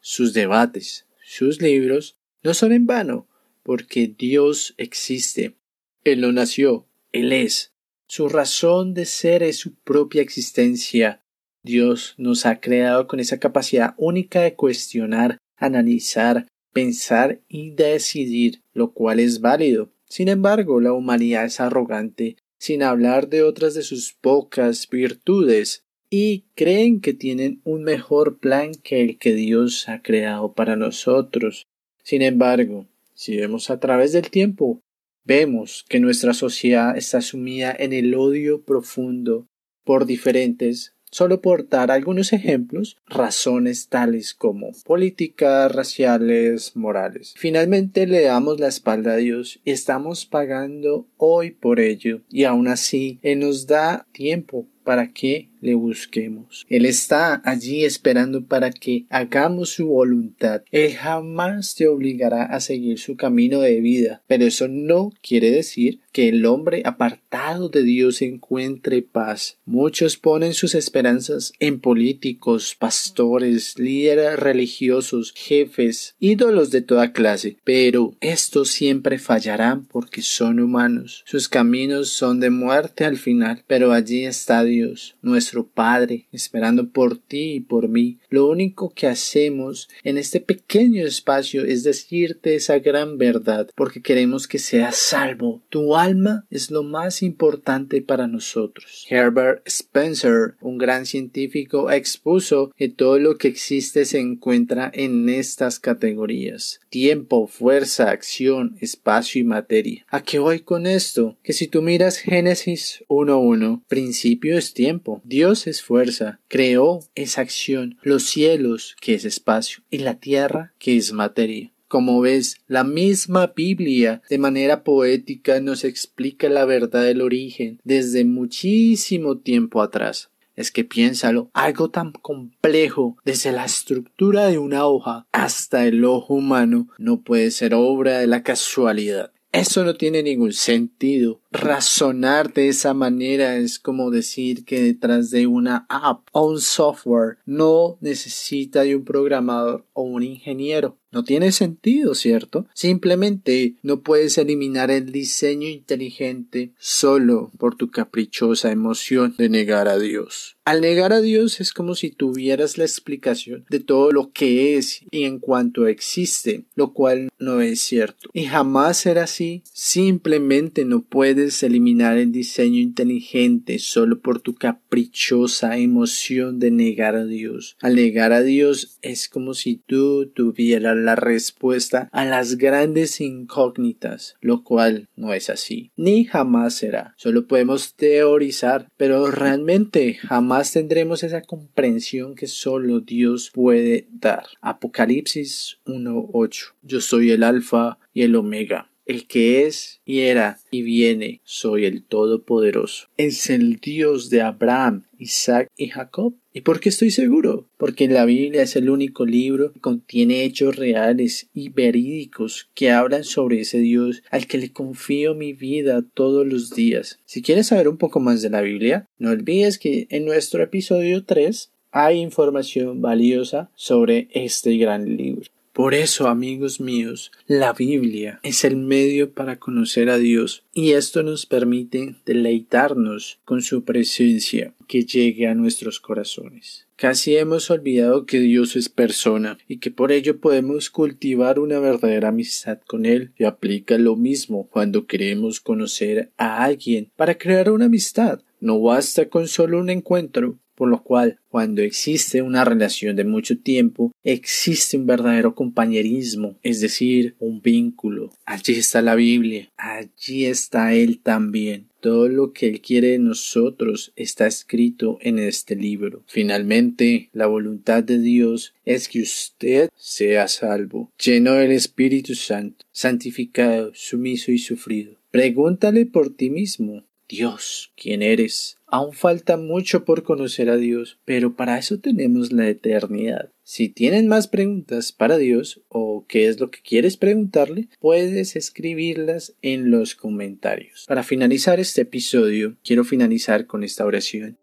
sus 0.00 0.34
debates, 0.34 1.06
sus 1.24 1.62
libros, 1.62 2.18
no 2.42 2.52
son 2.52 2.72
en 2.72 2.86
vano, 2.86 3.26
porque 3.66 4.14
Dios 4.16 4.74
existe. 4.78 5.56
Él 6.04 6.20
no 6.20 6.30
nació, 6.30 6.86
Él 7.10 7.32
es. 7.32 7.72
Su 8.06 8.28
razón 8.28 8.94
de 8.94 9.06
ser 9.06 9.42
es 9.42 9.56
su 9.56 9.74
propia 9.74 10.22
existencia. 10.22 11.24
Dios 11.64 12.14
nos 12.16 12.46
ha 12.46 12.60
creado 12.60 13.08
con 13.08 13.18
esa 13.18 13.40
capacidad 13.40 13.94
única 13.96 14.42
de 14.42 14.54
cuestionar, 14.54 15.38
analizar, 15.56 16.46
pensar 16.72 17.40
y 17.48 17.72
decidir, 17.72 18.62
lo 18.72 18.92
cual 18.92 19.18
es 19.18 19.40
válido. 19.40 19.90
Sin 20.08 20.28
embargo, 20.28 20.80
la 20.80 20.92
humanidad 20.92 21.46
es 21.46 21.58
arrogante, 21.58 22.36
sin 22.60 22.84
hablar 22.84 23.28
de 23.28 23.42
otras 23.42 23.74
de 23.74 23.82
sus 23.82 24.12
pocas 24.12 24.88
virtudes, 24.88 25.82
y 26.08 26.44
creen 26.54 27.00
que 27.00 27.14
tienen 27.14 27.62
un 27.64 27.82
mejor 27.82 28.38
plan 28.38 28.70
que 28.84 29.02
el 29.02 29.18
que 29.18 29.34
Dios 29.34 29.88
ha 29.88 30.02
creado 30.02 30.52
para 30.52 30.76
nosotros. 30.76 31.66
Sin 32.04 32.22
embargo, 32.22 32.86
si 33.16 33.36
vemos 33.36 33.70
a 33.70 33.80
través 33.80 34.12
del 34.12 34.30
tiempo, 34.30 34.82
vemos 35.24 35.84
que 35.88 36.00
nuestra 36.00 36.34
sociedad 36.34 36.96
está 36.96 37.22
sumida 37.22 37.74
en 37.76 37.92
el 37.92 38.14
odio 38.14 38.62
profundo 38.62 39.48
por 39.84 40.04
diferentes, 40.04 40.94
solo 41.10 41.40
por 41.40 41.68
dar 41.68 41.90
algunos 41.90 42.34
ejemplos, 42.34 42.98
razones 43.06 43.88
tales 43.88 44.34
como 44.34 44.72
políticas, 44.84 45.72
raciales, 45.72 46.76
morales. 46.76 47.32
Finalmente 47.36 48.06
le 48.06 48.20
damos 48.20 48.60
la 48.60 48.68
espalda 48.68 49.14
a 49.14 49.16
Dios 49.16 49.60
y 49.64 49.70
estamos 49.70 50.26
pagando 50.26 51.08
hoy 51.16 51.52
por 51.52 51.80
ello 51.80 52.20
y 52.28 52.44
aún 52.44 52.68
así 52.68 53.18
Él 53.22 53.40
nos 53.40 53.66
da 53.66 54.06
tiempo 54.12 54.68
para 54.84 55.12
que 55.12 55.48
le 55.66 55.74
busquemos. 55.74 56.64
Él 56.68 56.86
está 56.86 57.42
allí 57.44 57.84
esperando 57.84 58.46
para 58.46 58.70
que 58.70 59.04
hagamos 59.10 59.70
su 59.70 59.88
voluntad. 59.88 60.62
Él 60.70 60.94
jamás 60.94 61.74
te 61.74 61.88
obligará 61.88 62.44
a 62.44 62.60
seguir 62.60 62.98
su 62.98 63.16
camino 63.16 63.60
de 63.60 63.80
vida, 63.80 64.22
pero 64.26 64.44
eso 64.44 64.68
no 64.68 65.12
quiere 65.22 65.50
decir 65.50 66.00
que 66.12 66.28
el 66.28 66.46
hombre 66.46 66.82
apartado 66.86 67.68
de 67.68 67.82
Dios 67.82 68.22
encuentre 68.22 69.02
paz. 69.02 69.58
Muchos 69.66 70.16
ponen 70.16 70.54
sus 70.54 70.74
esperanzas 70.74 71.52
en 71.60 71.80
políticos, 71.80 72.74
pastores, 72.78 73.78
líderes 73.78 74.38
religiosos, 74.38 75.34
jefes, 75.36 76.14
ídolos 76.18 76.70
de 76.70 76.80
toda 76.80 77.12
clase, 77.12 77.58
pero 77.64 78.14
estos 78.20 78.70
siempre 78.70 79.18
fallarán 79.18 79.84
porque 79.84 80.22
son 80.22 80.60
humanos. 80.60 81.24
Sus 81.26 81.48
caminos 81.48 82.08
son 82.08 82.40
de 82.40 82.50
muerte 82.50 83.04
al 83.04 83.16
final, 83.16 83.62
pero 83.66 83.92
allí 83.92 84.24
está 84.24 84.64
Dios, 84.64 85.16
nuestro 85.22 85.55
Padre, 85.64 86.26
esperando 86.32 86.90
por 86.90 87.16
ti 87.18 87.54
y 87.54 87.60
por 87.60 87.88
mí. 87.88 88.18
Lo 88.28 88.46
único 88.46 88.90
que 88.90 89.06
hacemos 89.06 89.88
en 90.04 90.18
este 90.18 90.40
pequeño 90.40 91.06
espacio 91.06 91.64
es 91.64 91.82
decirte 91.82 92.54
esa 92.54 92.78
gran 92.78 93.18
verdad, 93.18 93.70
porque 93.74 94.02
queremos 94.02 94.46
que 94.46 94.58
seas 94.58 94.96
salvo. 94.96 95.62
Tu 95.68 95.96
alma 95.96 96.46
es 96.50 96.70
lo 96.70 96.82
más 96.82 97.22
importante 97.22 98.02
para 98.02 98.26
nosotros. 98.26 99.06
Herbert 99.08 99.66
Spencer, 99.66 100.56
un 100.60 100.78
gran 100.78 101.06
científico, 101.06 101.90
expuso 101.90 102.72
que 102.76 102.88
todo 102.88 103.18
lo 103.18 103.36
que 103.36 103.48
existe 103.48 104.04
se 104.04 104.18
encuentra 104.18 104.90
en 104.94 105.28
estas 105.28 105.78
categorías. 105.78 106.80
Tiempo, 106.88 107.46
fuerza, 107.46 108.10
acción, 108.10 108.76
espacio 108.80 109.40
y 109.40 109.44
materia. 109.44 110.06
¿A 110.08 110.22
qué 110.22 110.38
voy 110.38 110.60
con 110.60 110.86
esto? 110.86 111.36
Que 111.42 111.52
si 111.52 111.68
tú 111.68 111.82
miras 111.82 112.18
Génesis 112.18 113.04
1.1, 113.08 113.82
principio 113.86 114.58
es 114.58 114.74
tiempo. 114.74 115.22
Dios 115.36 115.66
es 115.66 115.82
fuerza, 115.82 116.40
creó 116.48 117.00
esa 117.14 117.42
acción, 117.42 117.98
los 118.00 118.22
cielos, 118.22 118.96
que 119.02 119.12
es 119.12 119.26
espacio, 119.26 119.82
y 119.90 119.98
la 119.98 120.18
tierra, 120.18 120.72
que 120.78 120.96
es 120.96 121.12
materia. 121.12 121.74
Como 121.88 122.22
ves, 122.22 122.56
la 122.68 122.84
misma 122.84 123.52
Biblia 123.54 124.22
de 124.30 124.38
manera 124.38 124.82
poética 124.82 125.60
nos 125.60 125.84
explica 125.84 126.48
la 126.48 126.64
verdad 126.64 127.02
del 127.02 127.20
origen 127.20 127.78
desde 127.84 128.24
muchísimo 128.24 129.36
tiempo 129.36 129.82
atrás. 129.82 130.30
Es 130.54 130.72
que 130.72 130.84
piénsalo, 130.84 131.50
algo 131.52 131.90
tan 131.90 132.12
complejo 132.12 133.18
desde 133.26 133.52
la 133.52 133.66
estructura 133.66 134.46
de 134.46 134.56
una 134.56 134.86
hoja 134.86 135.26
hasta 135.32 135.86
el 135.86 136.02
ojo 136.06 136.32
humano 136.32 136.88
no 136.96 137.20
puede 137.20 137.50
ser 137.50 137.74
obra 137.74 138.20
de 138.20 138.26
la 138.26 138.42
casualidad. 138.42 139.32
Eso 139.56 139.84
no 139.84 139.94
tiene 139.94 140.22
ningún 140.22 140.52
sentido. 140.52 141.40
Razonar 141.50 142.52
de 142.52 142.68
esa 142.68 142.92
manera 142.92 143.56
es 143.56 143.78
como 143.78 144.10
decir 144.10 144.66
que 144.66 144.82
detrás 144.82 145.30
de 145.30 145.46
una 145.46 145.86
app 145.88 146.28
o 146.32 146.46
un 146.46 146.60
software 146.60 147.38
no 147.46 147.96
necesita 148.02 148.82
de 148.82 148.96
un 148.96 149.06
programador 149.06 149.86
o 149.94 150.02
un 150.02 150.24
ingeniero. 150.24 150.98
No 151.12 151.24
tiene 151.24 151.52
sentido, 151.52 152.14
¿cierto? 152.14 152.66
Simplemente 152.74 153.76
no 153.82 154.02
puedes 154.02 154.38
eliminar 154.38 154.90
el 154.90 155.12
diseño 155.12 155.68
inteligente 155.68 156.72
solo 156.78 157.50
por 157.58 157.76
tu 157.76 157.90
caprichosa 157.90 158.70
emoción 158.70 159.34
de 159.38 159.48
negar 159.48 159.88
a 159.88 159.98
Dios. 159.98 160.56
Al 160.66 160.80
negar 160.80 161.12
a 161.12 161.20
Dios 161.20 161.60
es 161.60 161.72
como 161.72 161.94
si 161.94 162.10
tuvieras 162.10 162.76
la 162.76 162.84
explicación 162.84 163.64
de 163.70 163.78
todo 163.78 164.10
lo 164.10 164.32
que 164.32 164.76
es 164.76 165.04
y 165.12 165.22
en 165.22 165.38
cuanto 165.38 165.86
existe, 165.86 166.64
lo 166.74 166.92
cual 166.92 167.28
no 167.38 167.60
es 167.60 167.80
cierto. 167.80 168.28
Y 168.32 168.46
jamás 168.46 168.96
será 168.96 169.24
así. 169.24 169.62
Simplemente 169.72 170.84
no 170.84 171.02
puedes 171.02 171.62
eliminar 171.62 172.18
el 172.18 172.32
diseño 172.32 172.80
inteligente 172.80 173.78
solo 173.78 174.18
por 174.18 174.40
tu 174.40 174.56
caprichosa 174.56 175.78
emoción 175.78 176.58
de 176.58 176.72
negar 176.72 177.14
a 177.14 177.24
Dios. 177.24 177.76
Al 177.80 177.94
negar 177.94 178.32
a 178.32 178.42
Dios 178.42 178.98
es 179.02 179.28
como 179.28 179.54
si 179.54 179.76
tú 179.76 180.32
tuvieras 180.34 180.95
la 181.04 181.16
respuesta 181.16 182.08
a 182.12 182.24
las 182.24 182.56
grandes 182.56 183.20
incógnitas, 183.20 184.36
lo 184.40 184.64
cual 184.64 185.08
no 185.16 185.32
es 185.32 185.50
así, 185.50 185.90
ni 185.96 186.24
jamás 186.24 186.74
será. 186.74 187.14
Solo 187.16 187.46
podemos 187.46 187.94
teorizar, 187.94 188.88
pero 188.96 189.30
realmente 189.30 190.14
jamás 190.14 190.72
tendremos 190.72 191.22
esa 191.22 191.42
comprensión 191.42 192.34
que 192.34 192.46
solo 192.46 193.00
Dios 193.00 193.50
puede 193.52 194.08
dar. 194.10 194.46
Apocalipsis 194.60 195.78
1.8. 195.86 196.72
Yo 196.82 197.00
soy 197.00 197.30
el 197.30 197.42
alfa 197.42 197.98
y 198.12 198.22
el 198.22 198.36
omega 198.36 198.90
el 199.06 199.26
que 199.26 199.66
es 199.66 200.00
y 200.04 200.20
era 200.20 200.58
y 200.70 200.82
viene, 200.82 201.40
soy 201.44 201.84
el 201.84 202.02
Todopoderoso. 202.02 203.08
Es 203.16 203.48
el 203.48 203.76
Dios 203.76 204.30
de 204.30 204.42
Abraham, 204.42 205.04
Isaac 205.18 205.70
y 205.76 205.88
Jacob. 205.88 206.34
¿Y 206.52 206.62
por 206.62 206.80
qué 206.80 206.88
estoy 206.88 207.10
seguro? 207.10 207.68
Porque 207.76 208.08
la 208.08 208.24
Biblia 208.24 208.62
es 208.62 208.76
el 208.76 208.90
único 208.90 209.24
libro 209.24 209.72
que 209.72 209.80
contiene 209.80 210.42
hechos 210.44 210.76
reales 210.76 211.48
y 211.54 211.68
verídicos 211.68 212.68
que 212.74 212.90
hablan 212.90 213.24
sobre 213.24 213.60
ese 213.60 213.78
Dios 213.78 214.22
al 214.30 214.46
que 214.46 214.58
le 214.58 214.72
confío 214.72 215.34
mi 215.34 215.52
vida 215.52 216.02
todos 216.14 216.46
los 216.46 216.74
días. 216.74 217.20
Si 217.24 217.42
quieres 217.42 217.68
saber 217.68 217.88
un 217.88 217.98
poco 217.98 218.20
más 218.20 218.42
de 218.42 218.50
la 218.50 218.60
Biblia, 218.60 219.08
no 219.18 219.30
olvides 219.30 219.78
que 219.78 220.06
en 220.10 220.24
nuestro 220.24 220.62
episodio 220.62 221.24
3 221.24 221.70
hay 221.92 222.18
información 222.18 223.00
valiosa 223.00 223.70
sobre 223.74 224.28
este 224.32 224.76
gran 224.76 225.16
libro. 225.16 225.50
Por 225.76 225.92
eso, 225.92 226.26
amigos 226.28 226.80
míos, 226.80 227.32
la 227.46 227.74
Biblia 227.74 228.40
es 228.42 228.64
el 228.64 228.76
medio 228.76 229.32
para 229.32 229.58
conocer 229.58 230.08
a 230.08 230.16
Dios 230.16 230.64
y 230.72 230.92
esto 230.92 231.22
nos 231.22 231.44
permite 231.44 232.14
deleitarnos 232.24 233.40
con 233.44 233.60
su 233.60 233.84
presencia 233.84 234.72
que 234.88 235.04
llegue 235.04 235.46
a 235.46 235.54
nuestros 235.54 236.00
corazones. 236.00 236.86
Casi 236.96 237.36
hemos 237.36 237.70
olvidado 237.70 238.24
que 238.24 238.40
Dios 238.40 238.74
es 238.74 238.88
persona 238.88 239.58
y 239.68 239.76
que 239.76 239.90
por 239.90 240.12
ello 240.12 240.40
podemos 240.40 240.88
cultivar 240.88 241.58
una 241.58 241.78
verdadera 241.78 242.28
amistad 242.28 242.78
con 242.86 243.04
Él 243.04 243.32
y 243.36 243.44
aplica 243.44 243.98
lo 243.98 244.16
mismo 244.16 244.68
cuando 244.68 245.06
queremos 245.06 245.60
conocer 245.60 246.32
a 246.38 246.64
alguien 246.64 247.12
para 247.16 247.36
crear 247.36 247.70
una 247.70 247.84
amistad. 247.84 248.40
No 248.60 248.80
basta 248.80 249.28
con 249.28 249.46
solo 249.46 249.78
un 249.78 249.90
encuentro, 249.90 250.58
por 250.76 250.88
lo 250.88 251.02
cual 251.02 251.40
cuando 251.48 251.82
existe 251.82 252.42
una 252.42 252.64
relación 252.64 253.16
de 253.16 253.24
mucho 253.24 253.58
tiempo, 253.58 254.12
existe 254.22 254.96
un 254.96 255.06
verdadero 255.06 255.54
compañerismo, 255.54 256.58
es 256.62 256.80
decir, 256.80 257.34
un 257.38 257.62
vínculo. 257.62 258.32
Allí 258.44 258.74
está 258.74 259.02
la 259.02 259.14
Biblia, 259.14 259.70
allí 259.76 260.44
está 260.44 260.94
Él 260.94 261.18
también. 261.22 261.88
Todo 262.00 262.28
lo 262.28 262.52
que 262.52 262.68
Él 262.68 262.80
quiere 262.82 263.08
de 263.08 263.18
nosotros 263.18 264.12
está 264.14 264.46
escrito 264.46 265.18
en 265.22 265.38
este 265.38 265.74
libro. 265.74 266.22
Finalmente, 266.26 267.30
la 267.32 267.46
voluntad 267.46 268.04
de 268.04 268.20
Dios 268.20 268.74
es 268.84 269.08
que 269.08 269.22
usted 269.22 269.88
sea 269.96 270.46
salvo, 270.46 271.10
lleno 271.18 271.54
del 271.54 271.72
Espíritu 271.72 272.34
Santo, 272.34 272.84
santificado, 272.92 273.92
sumiso 273.94 274.52
y 274.52 274.58
sufrido. 274.58 275.16
Pregúntale 275.30 276.06
por 276.06 276.34
ti 276.34 276.48
mismo, 276.50 277.04
Dios, 277.28 277.92
¿quién 277.96 278.22
eres? 278.22 278.78
Aún 278.86 279.12
falta 279.12 279.56
mucho 279.56 280.04
por 280.04 280.22
conocer 280.22 280.70
a 280.70 280.76
Dios, 280.76 281.18
pero 281.24 281.56
para 281.56 281.76
eso 281.76 281.98
tenemos 281.98 282.52
la 282.52 282.68
eternidad. 282.68 283.50
Si 283.64 283.88
tienen 283.88 284.28
más 284.28 284.46
preguntas 284.46 285.10
para 285.10 285.36
Dios 285.36 285.82
o 285.88 286.24
qué 286.28 286.46
es 286.46 286.60
lo 286.60 286.70
que 286.70 286.82
quieres 286.82 287.16
preguntarle, 287.16 287.88
puedes 287.98 288.54
escribirlas 288.54 289.56
en 289.60 289.90
los 289.90 290.14
comentarios. 290.14 291.04
Para 291.08 291.24
finalizar 291.24 291.80
este 291.80 292.02
episodio, 292.02 292.76
quiero 292.84 293.02
finalizar 293.02 293.66
con 293.66 293.82
esta 293.82 294.06
oración. 294.06 294.56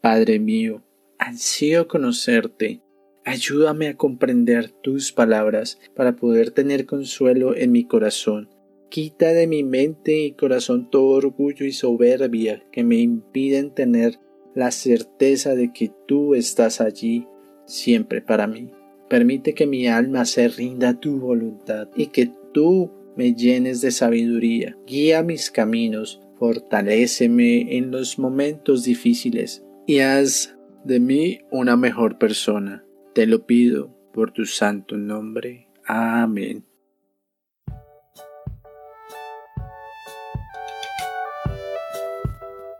Padre 0.00 0.40
mío, 0.40 0.82
ansío 1.20 1.86
conocerte. 1.86 2.82
Ayúdame 3.24 3.88
a 3.88 3.96
comprender 3.96 4.70
tus 4.70 5.12
palabras 5.12 5.78
para 5.94 6.16
poder 6.16 6.50
tener 6.50 6.84
consuelo 6.84 7.56
en 7.56 7.70
mi 7.70 7.84
corazón 7.84 8.55
Quita 8.88 9.32
de 9.32 9.46
mi 9.46 9.64
mente 9.64 10.18
y 10.20 10.32
corazón 10.32 10.90
todo 10.90 11.08
orgullo 11.16 11.66
y 11.66 11.72
soberbia 11.72 12.64
que 12.70 12.84
me 12.84 12.96
impiden 12.96 13.74
tener 13.74 14.18
la 14.54 14.70
certeza 14.70 15.54
de 15.54 15.72
que 15.72 15.92
tú 16.06 16.34
estás 16.34 16.80
allí 16.80 17.26
siempre 17.66 18.22
para 18.22 18.46
mí. 18.46 18.70
Permite 19.08 19.54
que 19.54 19.66
mi 19.66 19.86
alma 19.86 20.24
se 20.24 20.48
rinda 20.48 20.90
a 20.90 21.00
tu 21.00 21.18
voluntad 21.18 21.88
y 21.94 22.06
que 22.06 22.30
tú 22.52 22.90
me 23.16 23.34
llenes 23.34 23.80
de 23.80 23.90
sabiduría. 23.90 24.76
Guía 24.86 25.22
mis 25.22 25.50
caminos, 25.50 26.20
fortaléceme 26.38 27.76
en 27.76 27.90
los 27.90 28.18
momentos 28.18 28.84
difíciles 28.84 29.64
y 29.86 29.98
haz 29.98 30.56
de 30.84 31.00
mí 31.00 31.40
una 31.50 31.76
mejor 31.76 32.18
persona. 32.18 32.84
Te 33.14 33.26
lo 33.26 33.46
pido 33.46 33.94
por 34.12 34.32
tu 34.32 34.46
santo 34.46 34.96
nombre. 34.96 35.68
Amén. 35.84 36.64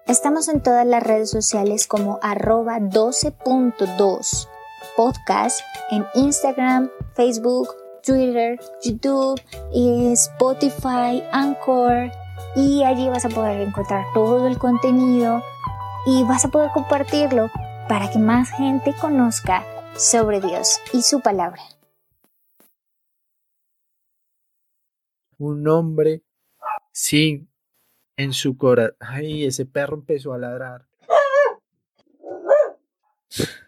Estamos 0.06 0.46
en 0.46 0.62
todas 0.62 0.86
las 0.86 1.02
redes 1.02 1.30
sociales 1.30 1.88
como 1.88 2.20
arroba 2.22 2.78
12.2 2.78 4.48
podcast 4.96 5.60
en 5.90 6.06
Instagram, 6.14 6.90
Facebook, 7.14 7.74
Twitter, 8.04 8.56
YouTube, 8.84 9.40
Spotify, 10.12 11.24
Anchor 11.32 12.12
y 12.54 12.84
allí 12.84 13.08
vas 13.08 13.24
a 13.24 13.30
poder 13.30 13.60
encontrar 13.60 14.04
todo 14.14 14.46
el 14.46 14.58
contenido 14.58 15.42
y 16.06 16.22
vas 16.22 16.44
a 16.44 16.50
poder 16.52 16.70
compartirlo 16.72 17.50
para 17.88 18.08
que 18.08 18.20
más 18.20 18.50
gente 18.50 18.94
conozca 19.00 19.64
sobre 19.96 20.40
Dios 20.40 20.78
y 20.92 21.02
su 21.02 21.20
palabra. 21.20 21.62
Un 25.38 25.66
hombre 25.66 26.22
sin 26.92 27.50
en 28.16 28.32
su 28.32 28.56
corazón. 28.56 28.96
Ay, 29.00 29.44
ese 29.44 29.66
perro 29.66 29.96
empezó 29.96 30.32
a 30.32 30.38
ladrar. 30.38 30.86